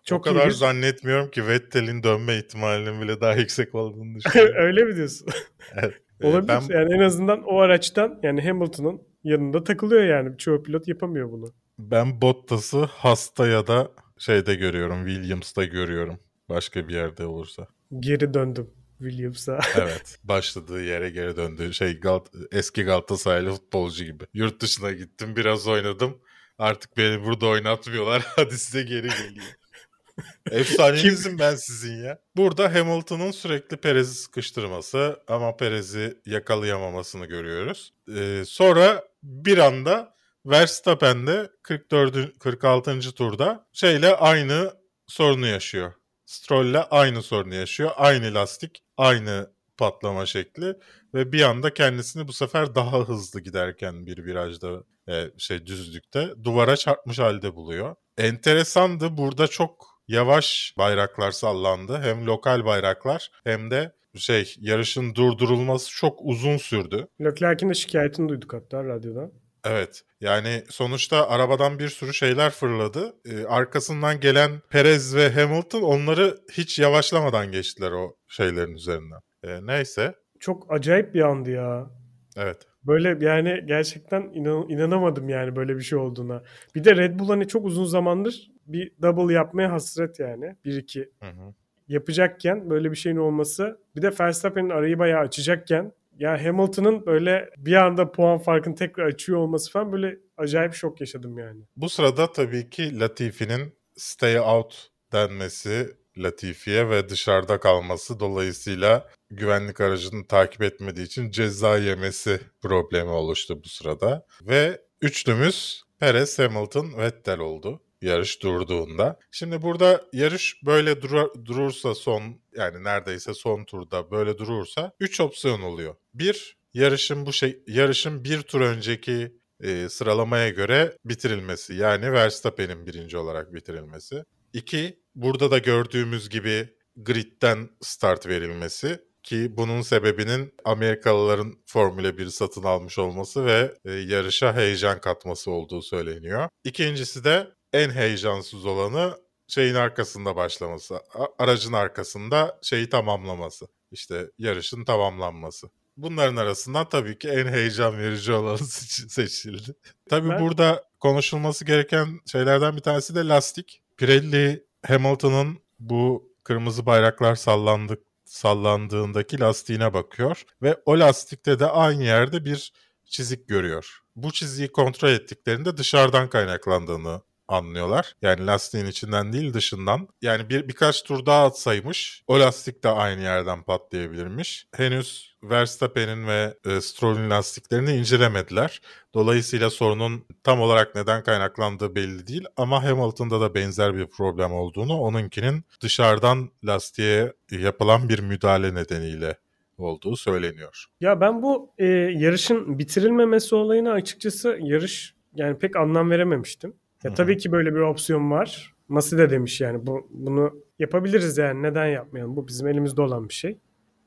[0.05, 4.55] Çok o kadar bir- zannetmiyorum ki Vettel'in dönme ihtimalinin bile daha yüksek olduğunu düşünüyorum.
[4.59, 5.29] Öyle mi diyorsun?
[5.83, 5.95] Evet.
[6.23, 6.49] Olabilir.
[6.49, 10.39] Ben, Yani en azından o araçtan yani Hamilton'ın yanında takılıyor yani.
[10.39, 11.53] Çoğu pilot yapamıyor bunu.
[11.91, 15.07] Ben Bottas'ı hasta ya da şeyde görüyorum.
[15.07, 16.19] Williams'ta görüyorum.
[16.49, 17.67] Başka bir yerde olursa.
[18.01, 19.61] Geri döndüm Williams'a.
[19.77, 20.19] Evet.
[20.25, 21.75] başladığı yere geri döndü.
[21.75, 24.25] Şey Gal- eski Galatasaraylı futbolcu gibi.
[24.35, 26.19] Yurt dışına gittim biraz oynadım.
[26.59, 28.23] Artık beni burada oynatmıyorlar.
[28.37, 29.43] Hadi size geri geleyim.
[30.51, 32.19] Efsanenizim ben sizin ya.
[32.37, 37.95] Burada Hamilton'ın sürekli Perez'i sıkıştırması ama Perez'i yakalayamamasını görüyoruz.
[38.17, 40.15] Ee, sonra bir anda
[40.47, 42.39] Verstappen de 44.
[42.39, 43.01] 46.
[43.01, 44.73] turda şeyle aynı
[45.07, 45.93] sorunu yaşıyor.
[46.27, 47.91] Stroll'le aynı sorunu yaşıyor.
[47.97, 50.75] Aynı lastik, aynı patlama şekli
[51.15, 56.77] ve bir anda kendisini bu sefer daha hızlı giderken bir virajda e, şey düzlükte duvara
[56.77, 57.95] çarpmış halde buluyor.
[58.19, 59.17] Enteresandı.
[59.17, 61.99] Burada çok yavaş bayraklar sallandı.
[62.03, 67.09] Hem lokal bayraklar hem de şey yarışın durdurulması çok uzun sürdü.
[67.21, 69.42] Leclerc'in de şikayetini duyduk hatta radyodan.
[69.67, 73.15] Evet yani sonuçta arabadan bir sürü şeyler fırladı.
[73.25, 79.19] Ee, arkasından gelen Perez ve Hamilton onları hiç yavaşlamadan geçtiler o şeylerin üzerinden.
[79.45, 81.91] Ee, neyse Çok acayip bir andı ya.
[82.37, 82.57] evet.
[82.87, 86.43] Böyle yani gerçekten inan, inanamadım yani böyle bir şey olduğuna.
[86.75, 90.57] Bir de Red Bull hani çok uzun zamandır bir double yapmaya hasret yani.
[90.65, 91.55] 1-2 Hı hı.
[91.89, 93.81] yapacakken böyle bir şeyin olması.
[93.97, 99.39] Bir de Verstappen'in arayı bayağı açacakken ya Hamilton'ın böyle bir anda puan farkını tekrar açıyor
[99.39, 101.63] olması falan böyle acayip şok yaşadım yani.
[101.77, 110.27] Bu sırada tabii ki Latifi'nin stay out denmesi Latifi'ye ve dışarıda kalması dolayısıyla güvenlik aracını
[110.27, 114.27] takip etmediği için ceza yemesi problemi oluştu bu sırada.
[114.43, 119.19] Ve üçlümüz Perez, Hamilton, Vettel oldu yarış durduğunda.
[119.31, 122.23] Şimdi burada yarış böyle dura- durursa son
[122.57, 125.95] yani neredeyse son turda böyle durursa 3 opsiyon oluyor.
[126.15, 131.75] Bir yarışın bu şey yarışın bir tur önceki e, sıralamaya göre bitirilmesi.
[131.75, 134.25] Yani Verstappen'in birinci olarak bitirilmesi.
[134.53, 142.63] İki, burada da gördüğümüz gibi gridden start verilmesi ki bunun sebebinin Amerikalıların Formula 1 satın
[142.63, 146.49] almış olması ve e, yarışa heyecan katması olduğu söyleniyor.
[146.65, 151.01] İkincisi de en heyecansız olanı şeyin arkasında başlaması,
[151.39, 153.67] aracın arkasında şeyi tamamlaması.
[153.91, 155.69] İşte yarışın tamamlanması.
[155.97, 159.75] Bunların arasından tabii ki en heyecan verici olanı seç- seçildi.
[160.11, 163.83] Tabii Ben- burada konuşulması gereken şeylerden bir tanesi de lastik.
[163.97, 172.45] Pirelli Hamilton'ın bu kırmızı bayraklar sallandık sallandığındaki lastiğine bakıyor ve o lastikte de aynı yerde
[172.45, 172.73] bir
[173.05, 174.01] çizik görüyor.
[174.17, 178.15] Bu çiziyi kontrol ettiklerinde dışarıdan kaynaklandığını anlıyorlar.
[178.23, 180.09] Yani lastiğin içinden değil dışından.
[180.23, 184.67] Yani bir birkaç tur daha atsaymış o lastik de aynı yerden patlayabilirmiş.
[184.77, 188.81] Henüz Verstappen'in ve e, Stroll'ün lastiklerini incelemediler.
[189.15, 195.01] Dolayısıyla sorunun tam olarak neden kaynaklandığı belli değil ama Hamilton'da da benzer bir problem olduğunu
[195.01, 199.37] onunkinin dışarıdan lastiğe yapılan bir müdahale nedeniyle
[199.79, 200.85] olduğu söyleniyor.
[201.01, 206.75] Ya ben bu e, yarışın bitirilmemesi olayına açıkçası yarış yani pek anlam verememiştim.
[207.05, 207.17] Ya Hı hı.
[207.17, 208.75] tabii ki böyle bir opsiyon var.
[208.89, 212.37] Masi de demiş yani bu bunu yapabiliriz yani neden yapmayalım?
[212.37, 213.59] Bu bizim elimizde olan bir şey.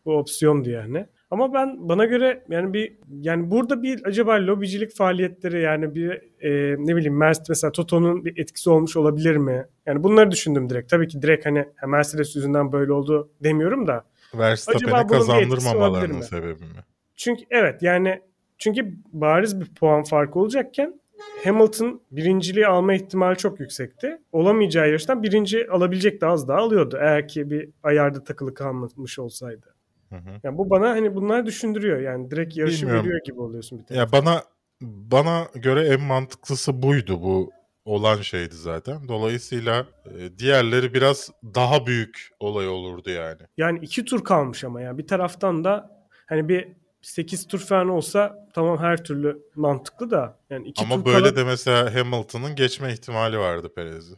[0.05, 1.05] Bu opsiyondu yani.
[1.31, 6.75] Ama ben bana göre yani bir yani burada bir acaba lobicilik faaliyetleri yani bir e,
[6.79, 9.65] ne bileyim Mercedes mesela Toto'nun bir etkisi olmuş olabilir mi?
[9.85, 10.89] Yani bunları düşündüm direkt.
[10.91, 14.03] Tabii ki direkt hani "Ha, Mercedes yüzünden böyle oldu demiyorum da
[14.35, 16.83] Verstappen'e kazandırmamalarının sebebi mi?
[17.15, 18.21] Çünkü evet yani
[18.57, 20.99] çünkü bariz bir puan farkı olacakken
[21.43, 24.17] Hamilton birinciliği alma ihtimali çok yüksekti.
[24.31, 26.97] Olamayacağı yarıştan birinci alabilecekti az daha alıyordu.
[27.01, 29.75] Eğer ki bir ayarda takılı kalmamış olsaydı.
[30.09, 30.39] Hı hı.
[30.43, 31.99] Yani bu bana hani bunlar düşündürüyor.
[31.99, 33.05] Yani direkt yarışı Bilmiyorum.
[33.05, 34.43] veriyor gibi oluyorsun bir Ya bana
[34.81, 37.51] bana göre en mantıklısı buydu bu
[37.85, 39.07] olan şeydi zaten.
[39.07, 43.41] Dolayısıyla e, diğerleri biraz daha büyük olay olurdu yani.
[43.57, 44.97] Yani iki tur kalmış ama ya.
[44.97, 46.67] Bir taraftan da hani bir
[47.05, 50.39] 8 tur falan olsa tamam her türlü mantıklı da.
[50.49, 54.13] Yani iki Ama tur böyle kala- de mesela Hamilton'ın geçme ihtimali vardı Perez'i.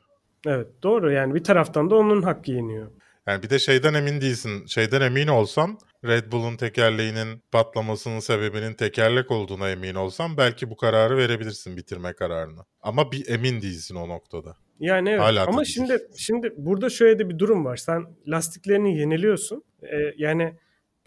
[0.45, 2.87] Evet doğru yani bir taraftan da onun hakkı yeniyor.
[3.27, 4.65] Yani bir de şeyden emin değilsin.
[4.65, 11.17] Şeyden emin olsan Red Bull'un tekerleğinin patlamasının sebebinin tekerlek olduğuna emin olsan belki bu kararı
[11.17, 12.61] verebilirsin bitirme kararını.
[12.81, 14.55] Ama bir emin değilsin o noktada.
[14.79, 15.21] Yani evet.
[15.21, 17.77] Hala ama şimdi şimdi burada şöyle de bir durum var.
[17.77, 19.63] Sen lastiklerini yeniliyorsun.
[19.83, 20.53] Ee, yani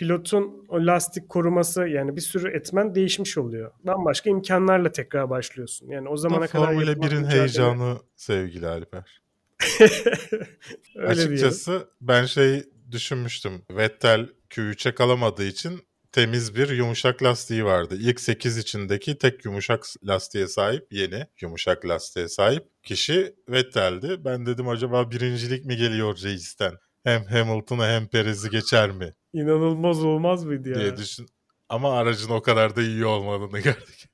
[0.01, 3.71] pilotun o lastik koruması yani bir sürü etmen değişmiş oluyor.
[3.85, 5.89] Bambaşka imkanlarla tekrar başlıyorsun.
[5.89, 9.23] Yani o zamana Ama kadar Formula yapılan 1'in mücadele- heyecanı sevgili Alper.
[9.81, 11.33] Öyle diyelim.
[11.35, 13.63] Açıkçası ben şey düşünmüştüm.
[13.71, 15.81] Vettel Q3'e kalamadığı için
[16.13, 17.97] temiz bir yumuşak lastiği vardı.
[18.01, 24.25] İlk 8 içindeki tek yumuşak lastiğe sahip yeni yumuşak lastiğe sahip kişi Vettel'di.
[24.25, 26.73] Ben dedim acaba birincilik mi geliyor Reis'ten?
[27.05, 30.75] Hem Hamilton'a hem Perez'i geçer mi İnanılmaz olmaz mıydı ya?
[30.75, 31.27] diye düşün.
[31.69, 34.09] Ama aracın o kadar da iyi olmadığını gördük.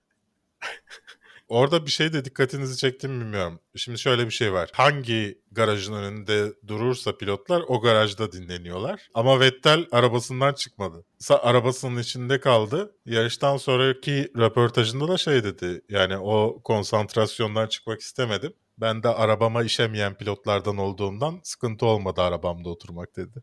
[1.48, 3.60] Orada bir şey de dikkatinizi çekti mi bilmiyorum.
[3.76, 4.70] Şimdi şöyle bir şey var.
[4.74, 9.08] Hangi garajın önünde durursa pilotlar o garajda dinleniyorlar.
[9.14, 11.04] Ama Vettel arabasından çıkmadı.
[11.20, 12.94] Sa- arabasının içinde kaldı.
[13.06, 15.80] Yarıştan sonraki röportajında da şey dedi.
[15.88, 18.52] Yani o konsantrasyondan çıkmak istemedim.
[18.78, 23.42] Ben de arabama işemeyen pilotlardan olduğumdan sıkıntı olmadı arabamda oturmak dedi.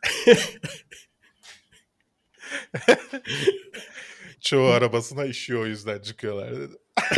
[4.40, 6.76] Çoğu arabasına işiyor o yüzden çıkıyorlar dedi.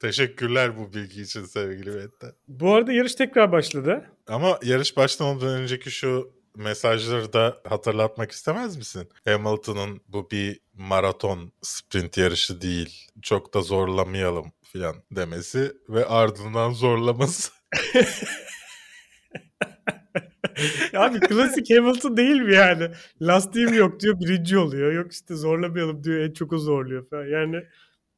[0.00, 2.32] Teşekkürler bu bilgi için sevgili Vettel.
[2.48, 4.10] Bu arada yarış tekrar başladı.
[4.26, 9.08] Ama yarış başlamadan önceki şu mesajları da hatırlatmak istemez misin?
[9.24, 13.08] Hamilton'ın bu bir maraton sprint yarışı değil.
[13.22, 17.52] Çok da zorlamayalım filan demesi ve ardından zorlaması.
[20.94, 22.88] Abi klasik Hamilton değil mi yani?
[23.22, 24.92] Lastiğim yok diyor birinci oluyor.
[24.92, 27.26] Yok işte zorlamayalım diyor en çok o zorluyor falan.
[27.26, 27.56] Yani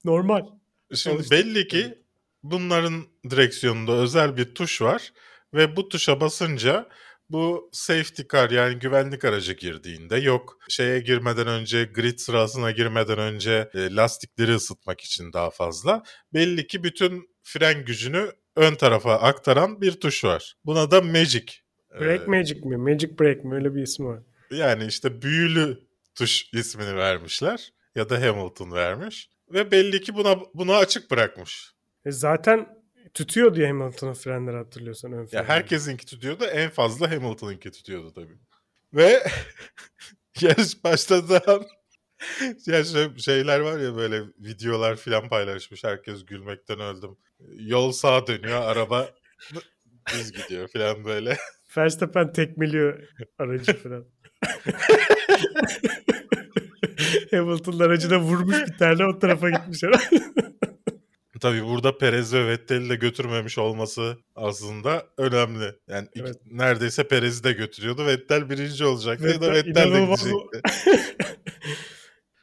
[0.05, 0.47] normal.
[0.95, 1.39] Şimdi Alıştık.
[1.39, 1.99] belli ki
[2.43, 5.13] bunların direksiyonunda özel bir tuş var
[5.55, 6.89] ve bu tuşa basınca
[7.33, 13.71] bu safety car yani güvenlik aracı girdiğinde yok şeye girmeden önce grid sırasına girmeden önce
[13.75, 16.03] e, lastikleri ısıtmak için daha fazla.
[16.35, 20.55] Belli ki bütün fren gücünü ön tarafa aktaran bir tuş var.
[20.65, 21.53] Buna da Magic.
[22.01, 22.77] Break Ee, Magic mi?
[22.77, 23.55] Magic Break mi?
[23.55, 24.23] Öyle bir ismi var.
[24.51, 25.79] Yani işte büyülü
[26.15, 31.73] tuş ismini vermişler ya da Hamilton vermiş ve belli ki buna bunu açık bırakmış.
[32.05, 32.82] E zaten
[33.15, 35.49] tutuyor diye Hamilton'ın frenleri hatırlıyorsan ön Ya frenleri.
[35.49, 38.39] herkesinki tutuyordu en fazla Hamilton'ınki tutuyordu tabii.
[38.95, 39.23] Ve
[40.41, 41.67] yarış başladığı
[42.67, 45.85] ya şey- şeyler var ya böyle videolar filan paylaşmış.
[45.85, 47.17] Herkes gülmekten öldüm.
[47.59, 49.09] Yol sağa dönüyor araba
[50.15, 51.37] düz gidiyor filan böyle.
[51.77, 54.05] Verstappen tekmeliyor aracı falan.
[57.31, 60.25] Hamilton'ın aracına vurmuş bir tane o tarafa gitmiş herhalde.
[61.43, 65.73] Tabii burada Perez ve Vettel'i de götürmemiş olması aslında önemli.
[65.89, 66.37] Yani iki- Evet.
[66.51, 68.07] neredeyse Perez'i de götürüyordu.
[68.07, 70.61] Vettel birinci olacaktı ya da Vettel Vettel de gidecekti.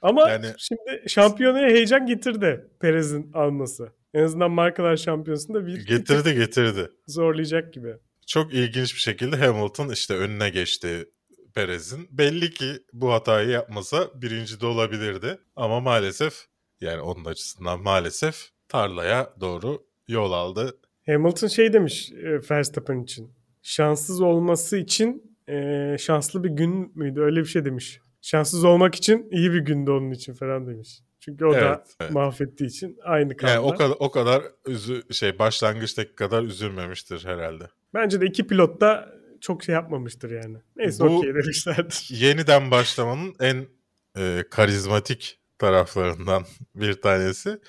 [0.01, 3.89] Ama Yani- şimdi şampiyonaya heyecan getirdi Perez'in alması.
[4.13, 6.89] En azından markalar şampiyonasında bir, Getirdi getirdi.
[7.07, 7.93] zorlayacak gibi.
[8.27, 11.05] Çok ilginç bir şekilde Hamilton işte önüne geçti
[11.55, 12.07] Perez'in.
[12.12, 15.38] Belli ki bu hatayı yapmasa birinci de olabilirdi.
[15.55, 16.33] Ama maalesef
[16.81, 20.77] yani onun açısından maalesef tarlaya doğru yol aldı.
[21.05, 23.34] Hamilton şey demiş e, Verstappen için.
[23.62, 27.21] Şanssız olması için e, şanslı bir gün müydü?
[27.21, 27.99] Öyle bir şey demiş.
[28.21, 30.99] Şanssız olmak için iyi bir gündü onun için falan demiş.
[31.19, 32.12] Çünkü o da Evet, evet.
[32.12, 33.51] mahvettiği için aynı kaldı.
[33.51, 37.63] Yani o kadar o kadar üzü, şey başlangıçtaki kadar üzülmemiştir herhalde.
[37.93, 39.10] Bence de iki pilot da
[39.41, 40.58] çok şey yapmamıştır yani.
[40.75, 42.08] Neyse okey demişlerdir.
[42.10, 43.67] Yeniden başlamanın en
[44.17, 47.60] e, karizmatik taraflarından bir tanesi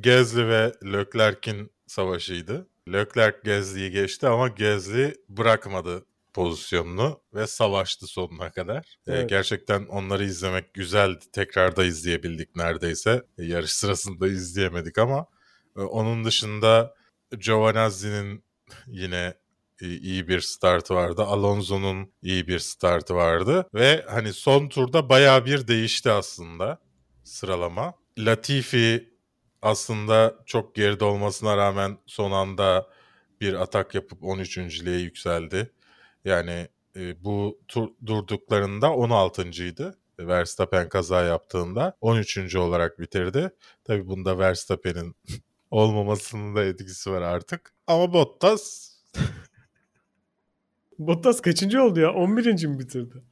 [0.00, 2.68] Gezli ve Leclerc'in savaşıydı.
[2.92, 8.78] Leclerc Gezli'yi geçti ama Gezli bırakmadı pozisyonunu ve savaştı sonuna kadar.
[9.06, 9.28] E, Evet.
[9.30, 11.24] gerçekten onları izlemek güzeldi.
[11.32, 13.22] Tekrar da izleyebildik neredeyse.
[13.38, 15.26] E, yarış sırasında izleyemedik ama
[15.76, 16.94] e, onun dışında
[17.38, 18.44] Giovanazzi'nin
[18.86, 19.34] yine
[19.82, 21.22] e, iyi bir startı vardı.
[21.22, 23.66] Alonso'nun iyi bir startı vardı.
[23.74, 26.78] Ve hani son turda bayağı bir değişti aslında
[27.24, 27.94] sıralama.
[28.18, 29.11] Latifi
[29.62, 32.86] aslında çok geride olmasına rağmen son anda
[33.40, 35.72] bir atak yapıp 13.liğe yükseldi.
[36.24, 39.98] Yani e, bu tur durduklarında 16.ydı.
[40.18, 42.56] Verstappen kaza yaptığında 13.
[42.56, 43.50] olarak bitirdi.
[43.84, 45.16] Tabii bunda Verstappen'in
[45.70, 47.72] olmamasının da etkisi var artık.
[47.86, 48.92] Ama Bottas
[50.98, 52.12] Bottas kaçıncı oldu ya?
[52.12, 52.66] 11.
[52.66, 53.22] mi bitirdi?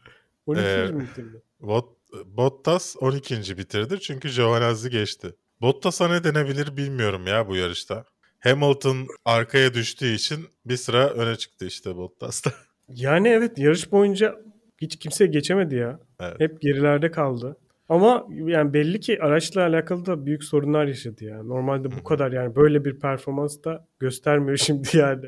[0.46, 0.66] 12.
[0.66, 1.42] Ee, mi bitirdi?
[1.60, 3.58] Bot, Bottas 12.
[3.58, 5.34] bitirdi çünkü Giovinazzi geçti.
[5.60, 8.04] Bottas'a ne denebilir bilmiyorum ya bu yarışta.
[8.40, 12.52] Hamilton arkaya düştüğü için bir sıra öne çıktı işte Bottas'ta.
[12.94, 14.36] Yani evet yarış boyunca
[14.80, 16.00] hiç kimse geçemedi ya.
[16.20, 16.40] Evet.
[16.40, 17.56] Hep gerilerde kaldı.
[17.88, 21.42] Ama yani belli ki araçla alakalı da büyük sorunlar yaşadı ya.
[21.42, 25.26] Normalde bu kadar yani böyle bir performans da göstermiyor şimdi yani.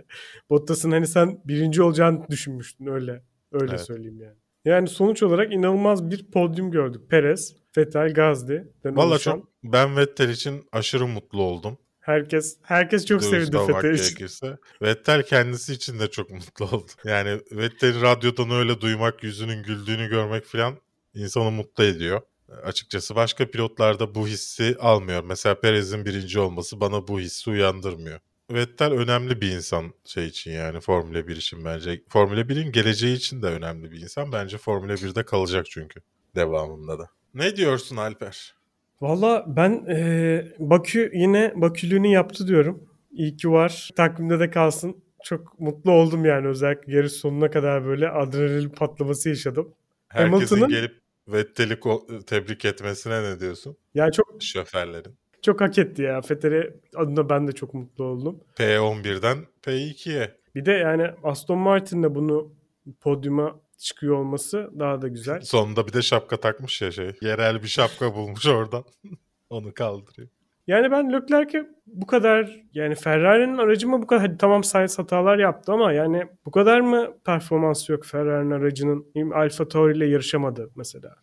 [0.50, 3.22] Bottas'ın hani sen birinci olacağını düşünmüştün öyle.
[3.52, 3.80] Öyle Evet.
[3.80, 4.36] söyleyeyim yani.
[4.64, 7.10] Yani sonuç olarak inanılmaz bir podyum gördük.
[7.10, 8.72] Perez, Vettel, Gazli.
[8.84, 11.78] Valla çok ben Vettel için aşırı mutlu oldum.
[12.00, 14.04] Herkes herkes çok Dürüst sevindi Vettel için.
[14.04, 14.56] gerekirse.
[14.82, 16.90] Vettel kendisi için de çok mutlu oldu.
[17.04, 20.74] Yani Vettel'i radyodan öyle duymak, yüzünün güldüğünü görmek falan
[21.14, 22.20] insanı mutlu ediyor.
[22.64, 25.24] Açıkçası başka pilotlarda bu hissi almıyor.
[25.24, 28.20] Mesela Perez'in birinci olması bana bu hissi uyandırmıyor.
[28.54, 32.02] Vettel önemli bir insan şey için yani Formula 1 için bence.
[32.08, 34.32] Formula 1'in geleceği için de önemli bir insan.
[34.32, 36.00] Bence Formula 1'de kalacak çünkü
[36.34, 37.08] devamında da.
[37.34, 38.54] Ne diyorsun Alper?
[39.00, 42.88] Valla ben e, Bakü yine Bakülüğünü yaptı diyorum.
[43.12, 43.90] İyi ki var.
[43.96, 44.96] Takvimde de kalsın.
[45.24, 49.74] Çok mutlu oldum yani özellikle yarış sonuna kadar böyle adrenalin patlaması yaşadım.
[50.08, 51.78] Herkesin Hamilton'ın- gelip Vettel'i
[52.26, 53.76] tebrik etmesine ne diyorsun?
[53.94, 55.16] Yani çok Şoförlerin.
[55.42, 56.20] Çok hak etti ya.
[56.20, 58.40] Fetter'e adına ben de çok mutlu oldum.
[58.56, 60.34] P11'den P2'ye.
[60.54, 62.52] Bir de yani Aston Martin'le bunu
[63.00, 65.40] podyuma çıkıyor olması daha da güzel.
[65.42, 67.12] Sonunda bir de şapka takmış ya şey.
[67.20, 68.84] Yerel bir şapka bulmuş oradan.
[69.50, 70.28] Onu kaldırıyor.
[70.66, 75.38] Yani ben Leclerc'e bu kadar yani Ferrari'nin aracı mı bu kadar hadi tamam Sainz hatalar
[75.38, 81.14] yaptı ama yani bu kadar mı performans yok Ferrari'nin aracının Alfa Tauri ile yarışamadı mesela.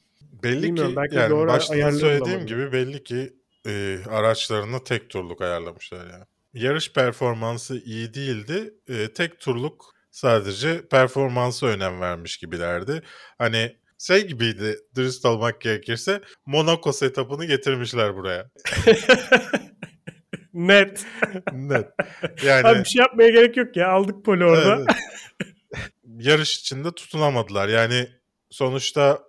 [0.44, 3.34] Belli Bilmiyorum, ki belki yani başta söylediğim gibi belli ki
[3.68, 6.24] e, araçlarını tek turluk ayarlamışlar yani.
[6.54, 8.74] Yarış performansı iyi değildi.
[8.88, 13.02] E, tek turluk Sadece performansa önem vermiş gibilerdi.
[13.38, 18.50] Hani şey gibiydi dürüst olmak gerekirse Monaco setup'ını getirmişler buraya.
[20.54, 21.06] Net.
[21.54, 21.88] Net.
[22.44, 23.90] Yani Abi bir şey yapmaya gerek yok ya.
[23.90, 24.76] Aldık poli orada.
[24.76, 24.88] Evet.
[26.04, 27.68] yarış içinde tutunamadılar.
[27.68, 28.08] Yani
[28.50, 29.24] sonuçta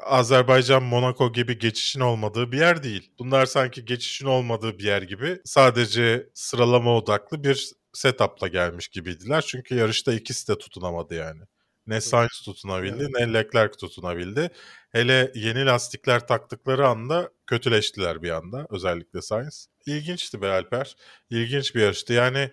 [0.00, 3.10] Azerbaycan Monaco gibi geçişin olmadığı bir yer değil.
[3.18, 9.44] Bunlar sanki geçişin olmadığı bir yer gibi sadece sıralama odaklı bir setup'la gelmiş gibiydiler.
[9.46, 11.40] Çünkü yarışta ikisi de tutunamadı yani.
[11.86, 14.50] Ne Sainz tutunabildi ne Leclerc tutunabildi.
[14.92, 19.68] Hele yeni lastikler taktıkları anda kötüleştiler bir anda özellikle Sainz.
[19.86, 20.96] İlginçti be Alper.
[21.30, 22.12] İlginç bir yarıştı.
[22.12, 22.50] Yani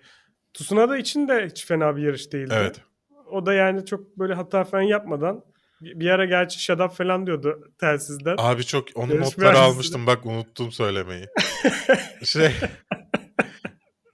[0.54, 2.54] Tsunada için de hiç fena bir yarış değildi.
[2.58, 2.82] evet
[3.32, 5.44] O da yani çok böyle hata falan yapmadan
[5.82, 8.36] bir ara gerçi shut up falan diyordu telsizden.
[8.38, 9.64] Abi çok onun Yarış notları mühendisi.
[9.74, 11.26] almıştım bak unuttum söylemeyi.
[12.24, 12.52] şey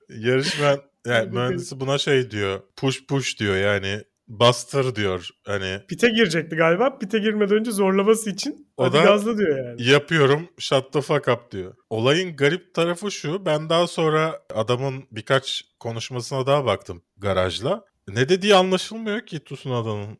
[0.09, 2.59] yarışman yani mühendisi buna şey diyor.
[2.75, 5.29] Push push diyor yani bastır diyor.
[5.45, 6.97] Hani Pite girecekti galiba.
[6.97, 9.83] Pite girmeden önce zorlaması için O hadi da- gazla diyor yani.
[9.89, 11.75] yapıyorum shut the fuck up diyor.
[11.89, 13.45] Olayın garip tarafı şu.
[13.45, 17.85] Ben daha sonra adamın birkaç konuşmasına daha baktım garajla.
[18.07, 20.17] Ne dediği anlaşılmıyor ki Tsunoda'nın.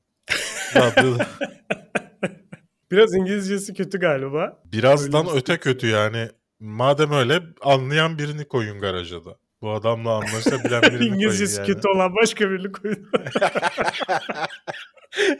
[0.76, 1.28] Radyoda.
[2.92, 4.62] Biraz İngilizcesi kötü galiba.
[4.66, 6.30] Birazdan Öyle öte kötü yani.
[6.60, 9.38] Madem öyle anlayan birini koyun garaja da.
[9.62, 11.68] Bu adamla anlaşabilen birini koyun İngilizcesi yani.
[11.68, 13.10] kötü olan başka birini koyun.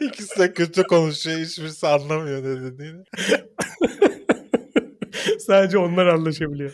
[0.00, 1.38] İkisi de kötü konuşuyor.
[1.38, 3.04] Hiçbirisi anlamıyor ne dediğini.
[5.38, 6.72] Sadece onlar anlaşabiliyor.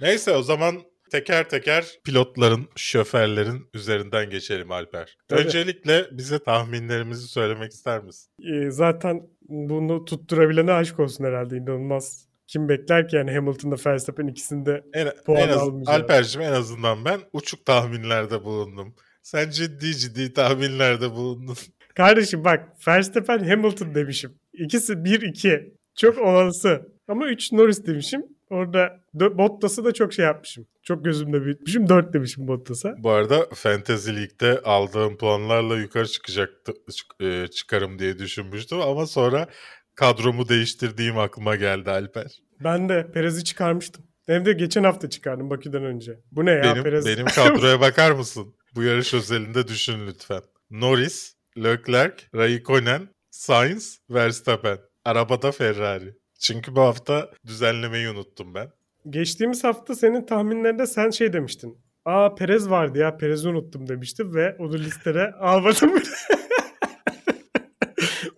[0.00, 5.16] Neyse o zaman teker teker pilotların, şoförlerin üzerinden geçelim Alper.
[5.28, 5.40] Tabii.
[5.40, 8.30] Öncelikle bize tahminlerimizi söylemek ister misin?
[8.42, 12.26] Ee, zaten bunu tutturabilene aşk olsun herhalde inanılmaz.
[12.46, 16.02] Kim bekler ki yani Hamilton'da Verstappen ikisinde En, Puan en az, almayacağım.
[16.02, 18.94] Alper'cim en azından ben uçuk tahminlerde bulundum.
[19.22, 21.56] Sen ciddi ciddi tahminlerde bulundun.
[21.94, 24.34] Kardeşim bak Verstappen Hamilton demişim.
[24.52, 25.72] İkisi 1-2.
[25.96, 26.92] Çok olası.
[27.08, 28.22] Ama 3 Norris demişim.
[28.50, 30.66] Orada Bottas'ı da çok şey yapmışım.
[30.86, 31.88] Çok gözümde büyütmüşüm.
[31.88, 32.94] 4 demişim Bottas'a.
[32.98, 39.48] Bu arada Fantasy League'de aldığım puanlarla yukarı çıkacaktı çık- e, çıkarım diye düşünmüştüm ama sonra
[39.94, 42.38] kadromu değiştirdiğim aklıma geldi Alper.
[42.64, 44.04] Ben de Perez'i çıkarmıştım.
[44.26, 46.20] Hem de geçen hafta çıkardım Bakü'den önce.
[46.32, 47.06] Bu ne ya benim Perez?
[47.06, 48.54] benim kadroya bakar mısın?
[48.74, 50.42] Bu yarış özelinde düşün lütfen.
[50.70, 54.78] Norris, Leclerc, Raikkonen, Sainz, Verstappen.
[55.04, 56.14] Arabada Ferrari.
[56.40, 58.70] Çünkü bu hafta düzenlemeyi unuttum ben.
[59.10, 61.78] Geçtiğimiz hafta senin tahminlerinde sen şey demiştin.
[62.04, 66.04] Aa Perez vardı ya Perez'i unuttum demiştin ve onu listere almadım bile.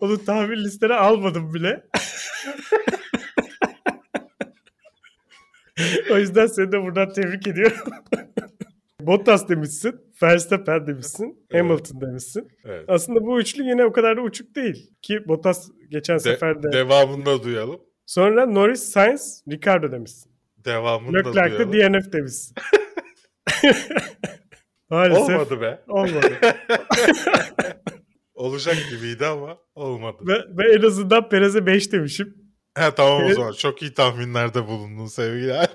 [0.01, 1.85] onu tahmin listere almadım bile.
[6.11, 7.77] o yüzden seni de buradan tebrik ediyorum.
[9.01, 11.63] Bottas demişsin, Verstappen demişsin, Evet.
[11.65, 12.49] Hamilton demişsin.
[12.65, 12.85] Evet.
[12.89, 14.91] Aslında bu üçlü yine o kadar da uçuk değil.
[15.03, 16.73] Ki Bottas geçen De- sefer de.
[16.73, 17.81] devamını da duyalım.
[18.07, 20.28] Sonra Norris, Sainz, Ricardo demişsin.
[20.69, 21.73] Devamını da Leclerc de.
[21.73, 22.55] DNF demişsin.
[24.91, 25.85] Maalesef olmadı.
[25.89, 26.57] Olmadı be.
[28.35, 30.17] Olacak gibiydi ama olmadı.
[30.21, 32.35] ve, ve en azından Perez'e 5 demişim.
[32.79, 33.53] He tamam o zaman.
[33.53, 35.53] Çok iyi tahminlerde bulundun sevgili.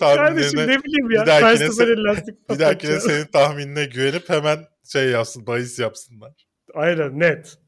[0.00, 1.26] Kardeşim ne bileyim bir ya.
[1.26, 4.58] dahakine Verstappen'in lastik bir dahakine senin tahminine güvenip hemen
[4.92, 6.32] şey yapsın, bahis yapsınlar.
[6.74, 7.58] Aynen net.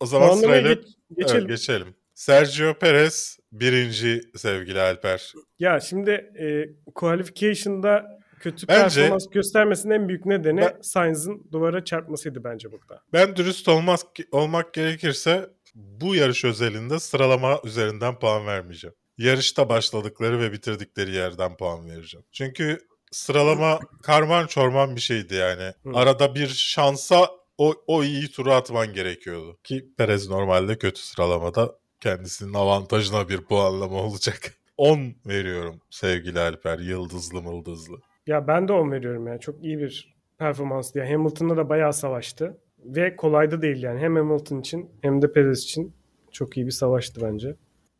[0.00, 0.86] O zaman Puanlamaya sırayla geç-
[1.16, 1.38] geçelim.
[1.40, 1.94] Evet, geçelim.
[2.14, 5.32] Sergio Perez birinci sevgili Alper.
[5.58, 12.44] Ya şimdi e, qualification'da kötü Bence- performans göstermesinin en büyük nedeni Ben- Sainz'ın duvara çarpmasıydı
[12.44, 13.02] bence burada.
[13.12, 18.94] Ben dürüst olmaz, olmak gerekirse bu yarış özelinde sıralama üzerinden puan vermeyeceğim.
[19.18, 22.26] Yarışta başladıkları ve bitirdikleri yerden puan vereceğim.
[22.32, 22.78] Çünkü
[23.12, 25.72] sıralama karman çorman bir şeydi yani.
[25.82, 25.90] Hı.
[25.94, 27.28] Arada bir şansa
[27.58, 29.58] o, o iyi turu atman gerekiyordu.
[29.64, 34.54] Ki Perez normalde kötü sıralamada kendisinin avantajına bir puanlama olacak.
[34.76, 36.78] 10 veriyorum sevgili Alper.
[36.78, 37.96] Yıldızlı mıldızlı.
[38.26, 39.38] Ya ben de 10 veriyorum ya.
[39.38, 40.98] Çok iyi bir performanstı.
[40.98, 42.58] Ya Hamilton'da da bayağı savaştı.
[42.84, 44.00] Ve kolay da değil yani.
[44.00, 45.94] Hem Hamilton için hem de Perez için
[46.32, 47.56] çok iyi bir savaştı bence.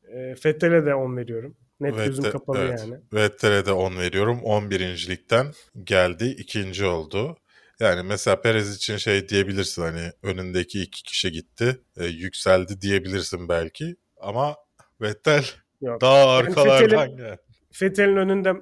[0.09, 1.57] E, Vettel'e de 10 veriyorum.
[1.81, 2.81] Net gözüm Vettel- kapalı evet.
[2.81, 2.95] yani.
[3.13, 4.41] Vettel'e de 10 veriyorum.
[4.43, 5.07] 11.
[5.09, 5.47] ligden
[5.85, 6.35] geldi.
[6.39, 7.37] ikinci oldu.
[7.81, 11.81] Yani mesela Perez için şey diyebilirsin hani önündeki iki kişi gitti.
[11.97, 13.97] e, yükseldi diyebilirsin belki.
[14.20, 14.57] Ama
[15.01, 15.45] Vettel
[15.81, 16.01] Yok.
[16.01, 17.39] daha arkalardan Vettel'in- geldi.
[17.83, 18.53] Vettel'in önünde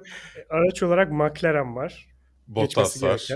[0.49, 2.07] araç olarak McLaren var.
[2.47, 3.27] Bottas var.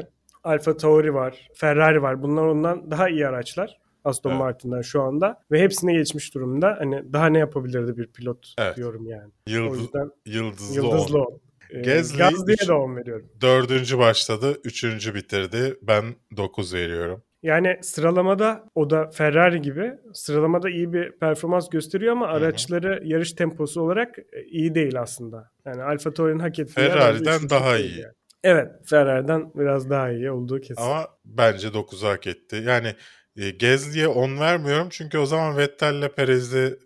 [0.43, 1.47] Alfa Tauri var.
[1.55, 2.21] Ferrari var.
[2.23, 3.79] Bunlar ondan daha iyi araçlar.
[4.03, 4.39] Aston Evet.
[4.39, 5.43] Martin'den şu anda.
[5.51, 6.75] Ve hepsine geçmiş durumda.
[6.79, 8.77] Hani daha ne yapabilirdi bir pilot Evet.
[8.77, 9.31] diyorum yani.
[9.47, 11.41] O Yıldız, yüzden yıldızlı, yıldızlı on.
[11.69, 13.29] Ee, Gasly Gasly'ye üç- de 10 veriyorum.
[13.41, 15.75] Dördüncü başladı, üçüncü bitirdi.
[15.81, 16.03] Ben
[16.37, 17.23] 9 veriyorum.
[17.43, 23.81] Yani sıralamada o da Ferrari gibi sıralamada iyi bir performans gösteriyor ama araçları yarış temposu
[23.81, 25.51] olarak e, iyi değil aslında.
[25.65, 27.99] Yani Alfa Tauri'nin hak ettiği Ferrari'den daha iyi.
[27.99, 28.13] yani.
[28.43, 30.81] Evet Ferrari'den biraz daha iyi olduğu kesin.
[30.81, 32.63] Ama bence 9'u hak etti.
[32.65, 32.95] Yani
[33.37, 36.77] e, Gezli'ye 10 vermiyorum çünkü o zaman Vettel'le Perez'e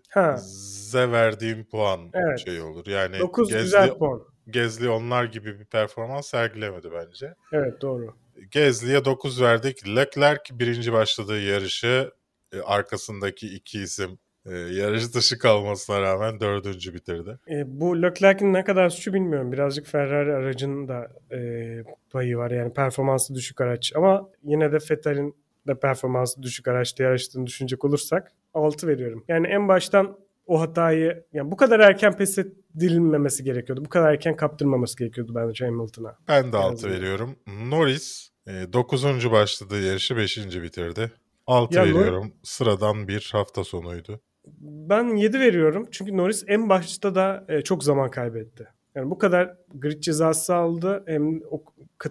[1.11, 2.39] verdiğim puan Evet.
[2.45, 2.87] şey olur.
[2.87, 4.21] Yani 9 Gezli, güzel puan.
[4.49, 7.33] Gezli onlar gibi bir performans sergilemedi bence.
[7.51, 8.15] Evet doğru.
[8.51, 9.87] Gezli'ye 9 verdik.
[9.87, 12.11] Leclerc birinci başladığı yarışı
[12.53, 17.39] e, arkasındaki iki isim e, yarış dışı kalmasına rağmen dördüncü bitirdi.
[17.49, 19.51] E, bu Leclerc'in ne kadar suçu bilmiyorum.
[19.51, 22.51] Birazcık Ferrari aracının da e, payı var.
[22.51, 23.93] Yani performansı düşük araç.
[23.95, 25.35] Ama yine de Vettel'in
[25.67, 29.23] de performansı düşük araçta yarıştığını düşünecek olursak 6 veriyorum.
[29.27, 30.17] Yani en baştan
[30.47, 32.37] o hatayı yani bu kadar erken pes
[32.77, 33.85] edilmemesi gerekiyordu.
[33.85, 36.15] Bu kadar erken kaptırmaması gerekiyordu bence Hamilton'a.
[36.27, 36.91] Ben de 6 Yazdım.
[36.91, 37.35] veriyorum.
[37.69, 39.31] Norris 9.
[39.31, 40.37] başladığı yarışı 5.
[40.61, 41.11] bitirdi.
[41.47, 42.31] 6 Ya Nor- veriyorum.
[42.43, 44.19] Sıradan bir hafta sonuydu.
[44.61, 45.87] Ben 7 veriyorum.
[45.91, 48.67] Çünkü Norris en başta da e, çok zaman kaybetti.
[48.95, 51.03] Yani bu kadar grid cezası aldı.
[51.07, 51.63] Hem o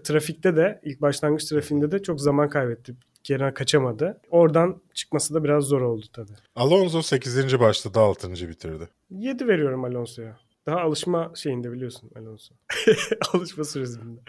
[0.05, 2.95] trafikte de ilk başlangıç trafiğinde de çok zaman kaybetti.
[3.29, 4.21] Yerine kaçamadı.
[4.31, 6.33] Oradan çıkması da biraz zor oldu tabii.
[6.57, 7.61] Alonso 8.
[7.61, 8.33] başladı 6.
[8.33, 8.89] bitirdi.
[9.11, 10.37] 7 veriyorum Alonso'ya.
[10.67, 12.55] Daha alışma şeyinde biliyorsun Alonso.
[13.35, 14.21] alışma süresinde.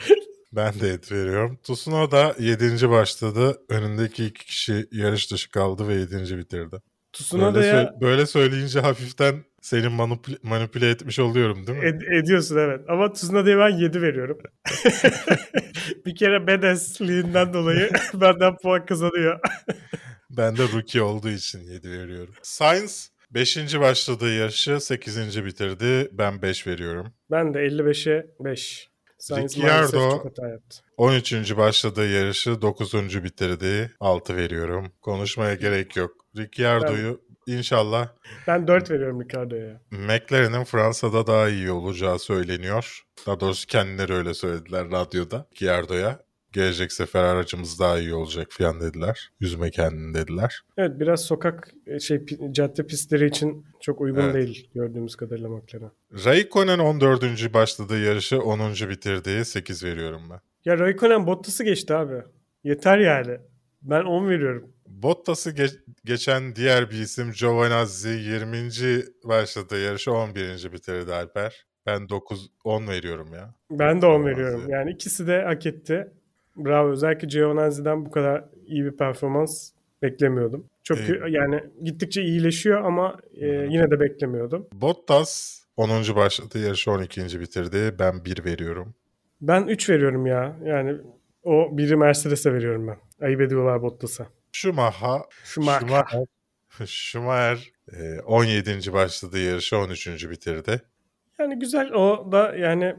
[0.53, 1.59] Ben de 7 veriyorum.
[1.63, 2.89] Tsunoda 7.
[2.89, 3.61] başladı.
[3.69, 6.37] Önündeki iki kişi yarış dışı kaldı ve 7.
[6.37, 6.71] bitirdi.
[6.71, 6.81] Böyle,
[7.13, 11.85] Tsunoda'ya sö- böyle söyleyince hafiften seni manipüle, manipüle etmiş oluyorum değil mi?
[11.85, 12.81] ed- ediyorsun evet.
[12.89, 14.37] Ama Tsunoda'ya ben 7 veriyorum.
[16.05, 19.39] bir kere bedesliğinden dolayı benden puan kazanıyor.
[20.29, 22.33] Ben de rookie olduğu için 7 veriyorum.
[22.41, 23.79] Sainz 5.
[23.79, 25.45] başladığı yarışı 8.
[25.45, 26.09] bitirdi.
[26.11, 27.13] Ben 5 veriyorum.
[27.31, 28.89] Ben de 55'e 5.
[29.17, 30.77] Sainz Ricciardo- maalesef çok hata yaptı.
[30.97, 31.57] 13.
[31.57, 33.23] başladığı yarışı 9.
[33.23, 33.91] bitirdi.
[33.99, 34.91] 6 veriyorum.
[35.01, 36.11] Konuşmaya gerek yok.
[36.37, 38.07] Ricciardo'yu inşallah
[38.47, 39.81] Ben 4 veriyorum Ricardo'ya.
[39.91, 43.01] McLaren'in Fransa'da daha iyi olacağı söyleniyor.
[43.27, 46.19] Daha doğrusu kendileri öyle söylediler radyoda Ricciardo'ya.
[46.53, 49.31] Gelecek sefer aracımız daha iyi olacak falan dediler.
[49.39, 50.61] Yüzme kendini dediler.
[50.77, 54.33] Evet biraz sokak e, şey cadde pistleri için çok uygun Evet.
[54.33, 55.91] değil gördüğümüz kadarıyla McLaren.
[56.25, 57.53] Raikkonen 14.
[57.53, 58.59] başladığı yarışı 10.
[58.89, 59.45] bitirdi.
[59.45, 60.39] 8 veriyorum ben.
[60.65, 62.21] Ya Raikkonen Bottas'ı geçti abi.
[62.63, 63.37] Yeter yani.
[63.81, 64.71] Ben 10 veriyorum.
[64.87, 68.57] Bottas'ı ge- geçen diğer bir isim Giovinazzi 20.
[69.25, 70.73] başladığı yarışı 11.
[70.73, 71.65] bitirdi Alper.
[71.85, 73.53] Ben 9 10 veriyorum ya.
[73.71, 74.69] Ben de 10 Olmaz veriyorum.
[74.69, 74.77] ya.
[74.79, 76.07] Yani ikisi de hak etti.
[76.55, 76.91] Bravo.
[76.91, 80.65] Özellikle Giovinazzi'den bu kadar iyi bir performans beklemiyordum.
[80.83, 84.67] Çok kö- yani gittikçe iyileşiyor ama e, yine de beklemiyordum.
[84.73, 85.89] Bottas 10.
[86.15, 87.39] başladığı yarışı 12.
[87.39, 87.95] bitirdi.
[87.99, 88.93] Ben 1 veriyorum.
[89.41, 90.57] Ben 3 veriyorum ya.
[90.65, 90.97] Yani
[91.43, 93.25] o biri Mercedes'e veriyorum ben.
[93.25, 94.27] Ayıp ediyorlar Bottas'a.
[94.51, 95.79] Schumacher Schumacher.
[95.87, 96.25] Schumacher,
[96.85, 98.93] Schumacher e, 17.
[98.93, 100.29] başladığı yarışı 13.
[100.29, 100.81] bitirdi.
[101.39, 102.95] Yani güzel o da yani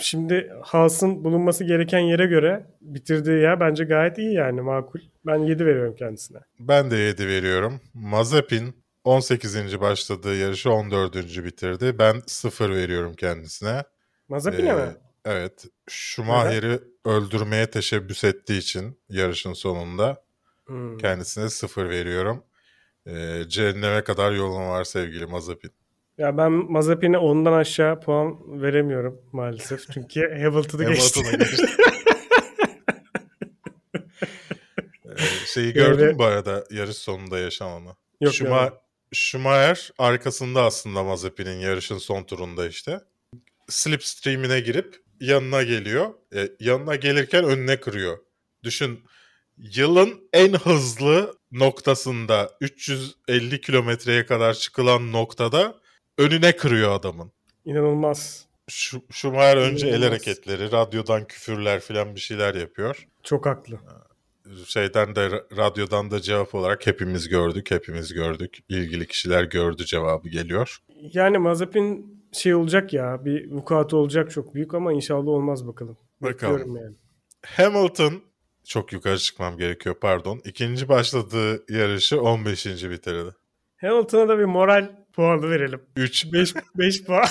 [0.00, 5.00] şimdi Haas'ın bulunması gereken yere göre bitirdiği yer bence gayet iyi yani makul.
[5.26, 6.38] Ben 7 veriyorum kendisine.
[6.60, 7.80] Ben de 7 veriyorum.
[7.94, 9.80] Mazepin 18.
[9.80, 11.44] başladığı yarışı 14.
[11.44, 11.98] bitirdi.
[11.98, 13.82] Ben 0 veriyorum kendisine.
[14.28, 14.96] Mazepin'e Ee, mi?
[15.24, 15.64] Evet.
[15.88, 20.26] Schumacher'i öldürmeye teşebbüs ettiği için yarışın sonunda
[20.66, 20.98] Hmm.
[20.98, 22.44] kendisine 0 veriyorum.
[23.06, 25.70] Ee, cehenneme kadar yolun var sevgili Mazepin.
[26.18, 29.80] Ya ben Mazepin'e ondan aşağı puan veremiyorum maalesef.
[29.92, 31.20] Çünkü Hamilton'ı geçti.
[31.38, 31.66] Geçti.
[35.18, 37.96] Ee, şeyi gördün Yani- mü bu arada yarış sonunda yaşananı?
[38.20, 38.72] Yok Schuma- ya.
[39.12, 43.00] Schumacher arkasında aslında Mazepin'in yarışın son turunda işte.
[43.68, 46.06] Slipstream'ine girip yanına geliyor.
[46.34, 48.18] E, yanına gelirken önüne kırıyor.
[48.62, 49.04] Düşün
[49.56, 55.74] yılın en hızlı noktasında 350 kilometreye kadar çıkılan noktada
[56.18, 57.32] önüne kırıyor adamın.
[57.64, 58.46] İnanılmaz.
[58.68, 60.10] Şu, Schumacher önce el İnanılmaz.
[60.10, 63.06] hareketleri, radyodan küfürler falan bir şeyler yapıyor.
[63.22, 63.78] Çok haklı.
[64.66, 68.58] Şeyden de ra- radyodan da cevap olarak hepimiz gördük, hepimiz gördük.
[68.68, 70.78] İlgili kişiler gördü cevabı geliyor.
[71.12, 75.96] Yani Mazepin şey olacak ya bir vukuatı olacak çok büyük ama inşallah olmaz bakalım.
[76.20, 76.54] Bakalım.
[76.58, 76.96] Bekliyorum yani.
[77.46, 78.22] Hamilton
[78.64, 80.40] çok yukarı çıkmam gerekiyor pardon.
[80.44, 82.66] İkinci başladığı yarışı 15.
[82.66, 83.30] bitirdi.
[83.76, 85.80] Hamilton'a da bir moral puanı verelim.
[85.96, 87.24] 3 5 5 puan.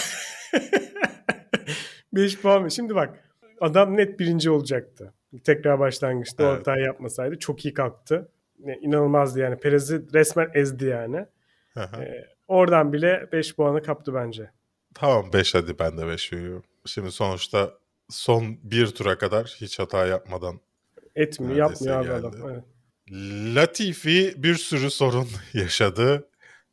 [2.14, 2.72] 5 puan mı?
[2.72, 3.20] Şimdi bak
[3.62, 5.14] adam net birinci olacaktı.
[5.44, 6.60] Tekrar başlangıçta Evet.
[6.60, 8.30] hatayı yapmasaydı çok iyi kalktı.
[8.82, 9.58] İnanılmazdı yani.
[9.60, 11.26] Perez'i resmen ezdi yani.
[11.78, 14.52] Ee, oradan bile 5 puanı kaptı bence.
[14.94, 16.64] Tamam 5 hadi ben de 5 veriyorum.
[16.86, 17.74] Şimdi sonuçta
[18.10, 20.60] son bir tura kadar hiç hata yapmadan
[21.16, 22.28] Etmiyor, yapmıyor abi geldi.
[22.28, 22.52] adam.
[22.52, 22.64] Evet.
[23.56, 26.28] Latifi bir sürü sorun yaşadı.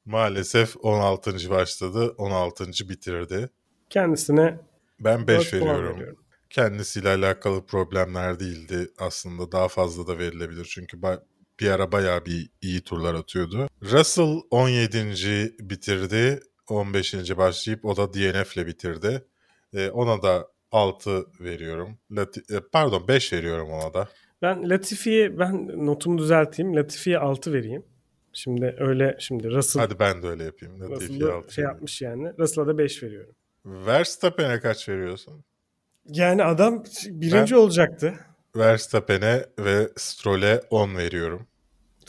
[0.05, 1.51] Maalesef 16.
[1.51, 2.65] başladı, 16.
[2.89, 3.51] bitirdi.
[3.91, 4.59] Kendisine
[5.01, 6.17] Ben 5 5 veriyorum.
[6.51, 8.89] Kendisiyle alakalı problemler değildi.
[8.99, 10.65] Aslında daha fazla da verilebilir.
[10.75, 11.03] Çünkü
[11.61, 13.69] bir ara bayağı bir iyi turlar atıyordu.
[13.83, 15.53] Russell 17.
[15.61, 16.41] bitirdi.
[16.69, 17.15] 15.
[17.37, 19.25] başlayıp o da DNF ile bitirdi.
[19.75, 21.99] Ee, ona da 6 veriyorum.
[22.11, 24.09] Lati- e, pardon 5 veriyorum ona da.
[24.43, 26.77] Ben Latifi'ye ben notumu düzelteyim.
[26.77, 27.85] Latifi'ye 6 vereyim.
[28.33, 30.93] Şimdi öyle şimdi Russell, Hadi ben de öyle yapayım.
[31.33, 32.33] 6 şey yapmış yani.
[32.39, 33.35] Russell'a da 5 veriyorum.
[33.67, 35.45] Verstappen'e kaç veriyorsun?
[36.07, 38.15] Yani adam birinci olacaktı.
[38.57, 41.47] Verstappen'e ve Stroll'e 10 veriyorum.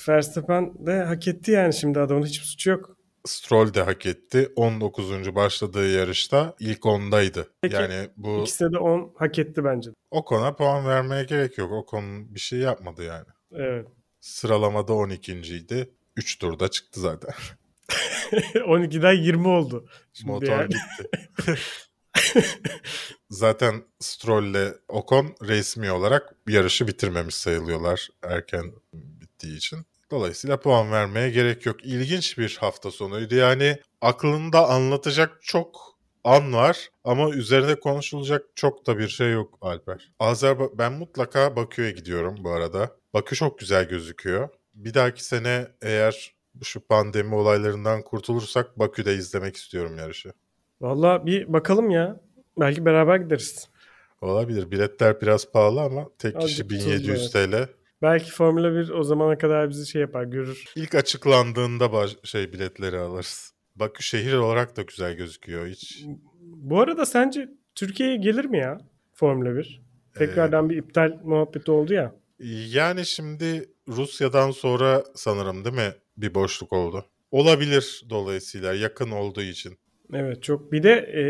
[0.09, 2.97] Verstappen de hak etti yani şimdi adamın hiçbir suçu yok.
[3.25, 4.51] Stroll de hak etti.
[4.55, 5.35] 19.
[5.35, 7.45] başladığı yarışta ilk 10'daydı.
[7.61, 9.89] Peki, yani bu İkisine de 10 hak etti bence.
[10.11, 11.71] Ocon'a puan vermeye gerek yok.
[11.71, 13.25] Ocon bir şey yapmadı yani.
[13.51, 13.87] Evet.
[14.19, 15.89] Sıralamada 12.ydi.
[16.15, 17.33] 3 turda çıktı zaten.
[18.53, 19.87] 12'den 20 oldu.
[20.13, 20.69] Şimdi Motor yani.
[20.69, 21.09] gitti.
[23.29, 29.79] Zaten Stroll'le Ocon resmi olarak yarışı bitirmemiş sayılıyorlar erken bittiği için.
[30.11, 31.85] Dolayısıyla puan vermeye gerek yok.
[31.85, 33.35] İlginç bir hafta sonuydu.
[33.35, 35.93] Yani aklında anlatacak çok
[36.23, 40.11] an var ama üzerine konuşulacak çok da bir şey yok Alper.
[40.19, 42.95] Azerba ben mutlaka Bakü'ye gidiyorum bu arada.
[43.13, 44.49] Bakü çok güzel gözüküyor.
[44.73, 50.33] Bir dahaki sene eğer şu pandemi olaylarından kurtulursak Bakü'de izlemek istiyorum yarışı.
[50.81, 52.19] Valla bir bakalım ya.
[52.59, 53.69] Belki beraber gideriz.
[54.21, 54.71] Olabilir.
[54.71, 57.67] Biletler biraz pahalı ama tek kişi Azıcık tuzlu, 1700 TL.
[58.01, 60.63] Belki Formula 1 o zamana kadar bizi şey yapar görür.
[60.75, 63.53] İlk açıklandığında baş, şey biletleri alırız.
[63.75, 66.05] Bakü şehir olarak da güzel gözüküyor hiç.
[66.41, 68.77] Bu arada sence Türkiye'ye gelir mi ya
[69.13, 69.81] Formula 1?
[70.15, 72.15] Tekrardan bir iptal muhabbeti oldu ya.
[72.69, 77.05] Yani şimdi Rusya'dan sonra sanırım değil mi bir boşluk oldu.
[77.31, 79.77] Olabilir dolayısıyla yakın olduğu için.
[80.13, 80.71] Evet çok.
[80.71, 81.21] Bir de e,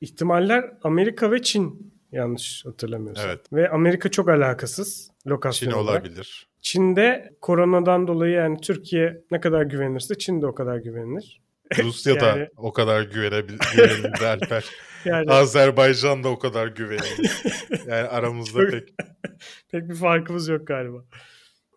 [0.00, 3.26] ihtimaller Amerika ve Çin yanlış hatırlamıyorsam.
[3.28, 3.52] Evet.
[3.52, 6.02] Ve Amerika çok alakasız lokasyon Çin olarak.
[6.06, 6.48] olabilir.
[6.60, 11.40] Çin'de koronadan dolayı yani Türkiye ne kadar güvenirse Çin de o kadar güvenilir.
[11.82, 14.64] Rusya da Yani- o kadar güvenebil güvenildi Alper.
[15.04, 17.30] Yani Azerbaycan da o kadar güvenildi.
[17.86, 18.88] Yani aramızda Çok- pek
[19.70, 21.04] pek bir farkımız yok galiba.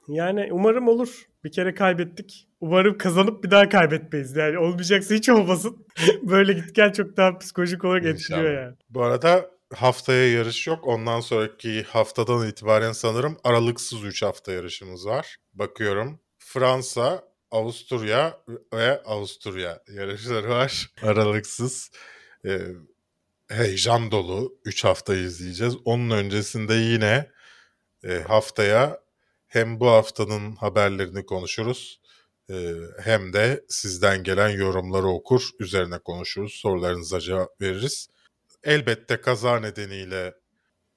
[0.10, 1.26] Yani umarım olur.
[1.44, 2.48] Bir kere kaybettik.
[2.62, 4.36] Umarım kazanıp bir daha kaybetmeyiz.
[4.36, 5.86] Yani olmayacaksa hiç olmasın.
[6.22, 8.64] Böyle git gel çok daha psikolojik olarak etkiliyor İnşallah.
[8.64, 8.76] yani.
[8.90, 10.88] Bu arada haftaya yarış yok.
[10.88, 15.38] Ondan sonraki haftadan itibaren sanırım aralıksız 3 hafta yarışımız var.
[15.54, 16.20] Bakıyorum.
[16.38, 18.38] Fransa, Avusturya
[18.74, 20.90] ve Avusturya yarışları var.
[21.04, 21.92] Aralıksız.
[22.46, 22.60] Ee,
[23.50, 25.76] heyecan dolu 3 hafta izleyeceğiz.
[25.86, 27.30] Onun öncesinde yine
[28.04, 29.00] e, haftaya
[29.50, 32.02] hem bu haftanın haberlerini konuşuruz
[32.50, 32.74] e,
[33.04, 38.10] hem de sizden gelen yorumları okur, üzerine konuşuruz, sorularınıza cevap veririz
[38.64, 40.34] elbette kaza nedeniyle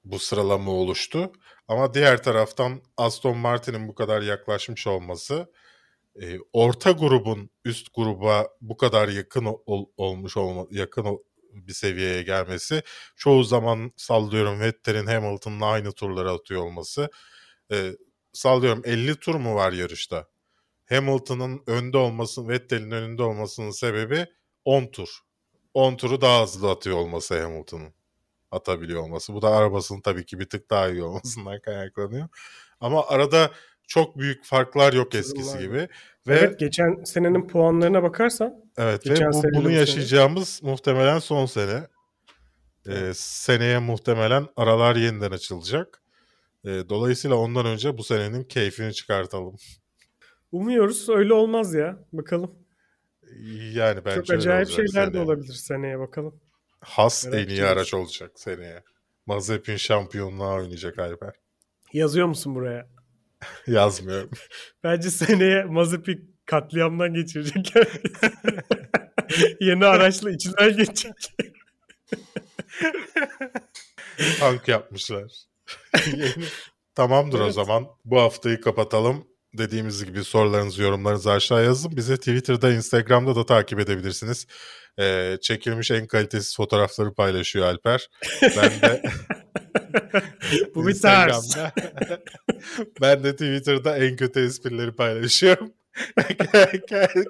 [0.03, 1.31] bu sıralama oluştu.
[1.67, 5.51] Ama diğer taraftan Aston Martin'in bu kadar yaklaşmış olması,
[6.21, 11.19] e, orta grubun üst gruba bu kadar yakın ol- olmuş olma, yakın
[11.53, 12.83] bir seviyeye gelmesi,
[13.15, 17.09] çoğu zaman sallıyorum Vettel'in Hamilton'la aynı turları atıyor olması,
[17.71, 17.91] e,
[18.33, 20.27] sallıyorum 50 tur mu var yarışta?
[20.89, 24.25] Hamilton'ın önde olması, Vettel'in önünde olmasının sebebi
[24.65, 25.09] 10 tur.
[25.73, 27.93] 10 turu daha hızlı atıyor olması Hamilton'ın
[28.51, 29.33] atabiliyor olması.
[29.33, 32.27] Bu da arabasının tabii ki bir tık daha iyi olmasından kaynaklanıyor.
[32.79, 33.51] Ama arada
[33.87, 35.77] çok büyük farklar yok eskisi gibi.
[36.27, 39.73] Ve Evet geçen senenin puanlarına bakarsan evet ve bu, bunu sene.
[39.73, 41.87] yaşayacağımız muhtemelen son sene.
[42.87, 46.02] Ee, seneye muhtemelen aralar yeniden açılacak.
[46.65, 49.55] Ee, dolayısıyla ondan önce bu senenin keyfini çıkartalım.
[50.51, 51.99] umuyoruz öyle olmaz ya.
[52.13, 52.55] Bakalım.
[53.73, 55.25] Yani bence çok acayip olacak şeyler de seneye.
[55.25, 56.39] olabilir seneye bakalım.
[56.79, 58.83] Has Merak en iyi araç olacak seneye.
[59.25, 61.33] Mazepin şampiyonluğa oynayacak Alper.
[61.93, 62.87] Yazıyor musun buraya?
[63.67, 64.29] Yazmıyorum.
[64.83, 67.73] Bence seneye Mazepin katliamdan geçirecek.
[69.59, 71.13] Yeni araçla içinden geçecek.
[74.39, 75.31] Tank yapmışlar.
[76.95, 77.53] Tamamdır o Evet.
[77.53, 77.87] zaman.
[78.05, 79.27] Bu haftayı kapatalım.
[79.57, 81.95] Dediğimiz gibi sorularınızı, yorumlarınızı aşağı yazın.
[81.95, 84.47] Bizi Twitter'da, Instagram'da da takip edebilirsiniz.
[84.99, 88.09] Ee, çekilmiş en kalitesiz fotoğrafları paylaşıyor Alper.
[88.41, 89.01] Ben de
[90.75, 90.89] Bu bir.
[90.89, 91.71] Instagram'da.
[93.01, 95.73] ben de Twitter'da en kötü esprileri paylaşıyorum.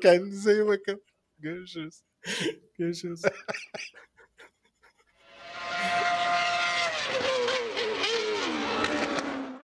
[0.01, 1.03] Kendinize iyi bakın.
[1.39, 2.01] Görüşürüz.
[2.77, 3.21] Görüşürüz.